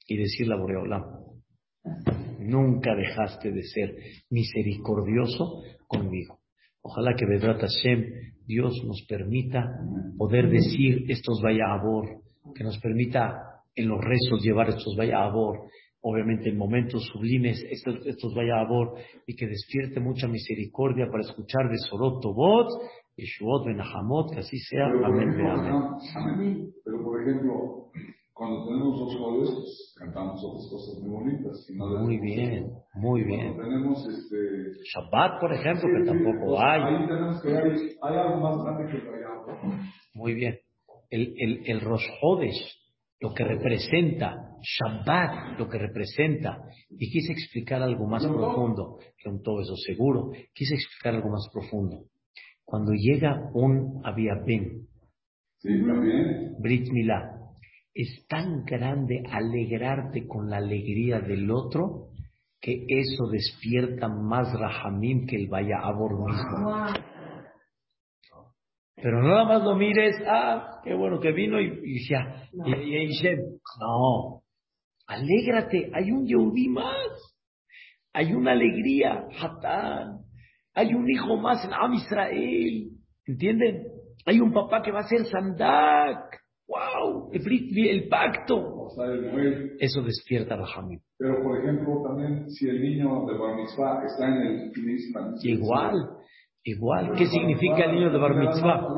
[0.06, 1.25] Y decirle a Boreolam,
[2.38, 3.96] nunca dejaste de ser
[4.30, 6.38] misericordioso conmigo.
[6.82, 8.04] Ojalá que Vedrat Hashem,
[8.46, 9.64] Dios nos permita
[10.16, 11.82] poder decir estos vaya a
[12.54, 15.32] que nos permita en los rezos llevar estos vaya a
[16.00, 18.66] obviamente en momentos sublimes estos, estos vaya a
[19.26, 22.68] y que despierte mucha misericordia para escuchar de Soroto Bot,
[23.16, 24.86] Yeshuot Benahamot, que así sea.
[24.86, 25.34] amén,
[26.14, 26.70] amén.
[26.84, 27.90] Pero por ejemplo,
[28.36, 31.66] cuando tenemos dos jueves, pues cantamos otras cosas muy bonitas.
[31.70, 33.56] muy bien, muy bien.
[33.56, 34.36] tenemos este...
[34.92, 36.82] Shabbat, por ejemplo, que tampoco hay.
[36.82, 39.72] Ahí tenemos que hay, hay algo más grande que el
[40.12, 40.58] Muy bien.
[41.08, 42.60] El, el, el Rosh Hodesh,
[43.20, 46.58] lo que representa, Shabbat, lo que representa,
[46.90, 51.48] y quise explicar algo más profundo, que un todo eso seguro, quise explicar algo más
[51.50, 52.04] profundo.
[52.66, 54.88] Cuando llega un Abiabén,
[55.56, 55.70] sí,
[56.58, 57.35] Brit Milá,
[57.96, 62.08] es tan grande alegrarte con la alegría del otro
[62.60, 66.92] que eso despierta más rahamim que el vaya mismo.
[68.96, 73.08] Pero no nada más lo mires, ah, qué bueno que vino y, ya, y,
[73.80, 74.42] no,
[75.06, 77.34] alégrate, hay un Yehudí más,
[78.12, 80.20] hay una alegría, Hatán,
[80.74, 82.90] hay un hijo más en Am Israel,
[83.26, 83.86] ¿entienden?
[84.26, 87.30] Hay un papá que va a ser Sandak, ¡Wow!
[87.32, 88.56] El, el pacto.
[88.56, 89.76] o sea, el.
[89.78, 91.00] Eso despierta Rahamim.
[91.18, 95.94] Pero, por ejemplo, también si el niño de Bar Mitzvah está en el Knesset, Igual,
[96.64, 97.12] igual.
[97.16, 98.88] ¿Qué significa el niño de Bar Mitzvah?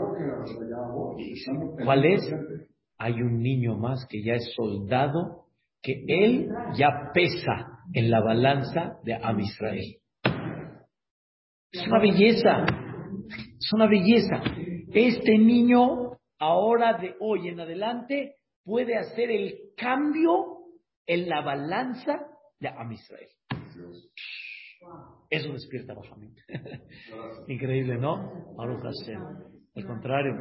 [1.85, 2.35] ¿Cuál es?
[2.99, 5.45] Hay un niño más que ya es soldado,
[5.83, 9.97] que él ya pesa en la balanza de Am Israel.
[11.71, 12.65] Es una belleza,
[13.59, 14.43] es una belleza.
[14.93, 16.08] Este niño,
[16.39, 20.59] ahora de hoy en adelante, puede hacer el cambio
[21.07, 22.27] en la balanza
[22.61, 23.29] de Am Israel.
[25.31, 26.35] Eso despierta Bahamim.
[27.49, 28.55] Increíble, ¿no?
[28.57, 29.21] Baruch Hashem.
[29.77, 30.35] Al contrario.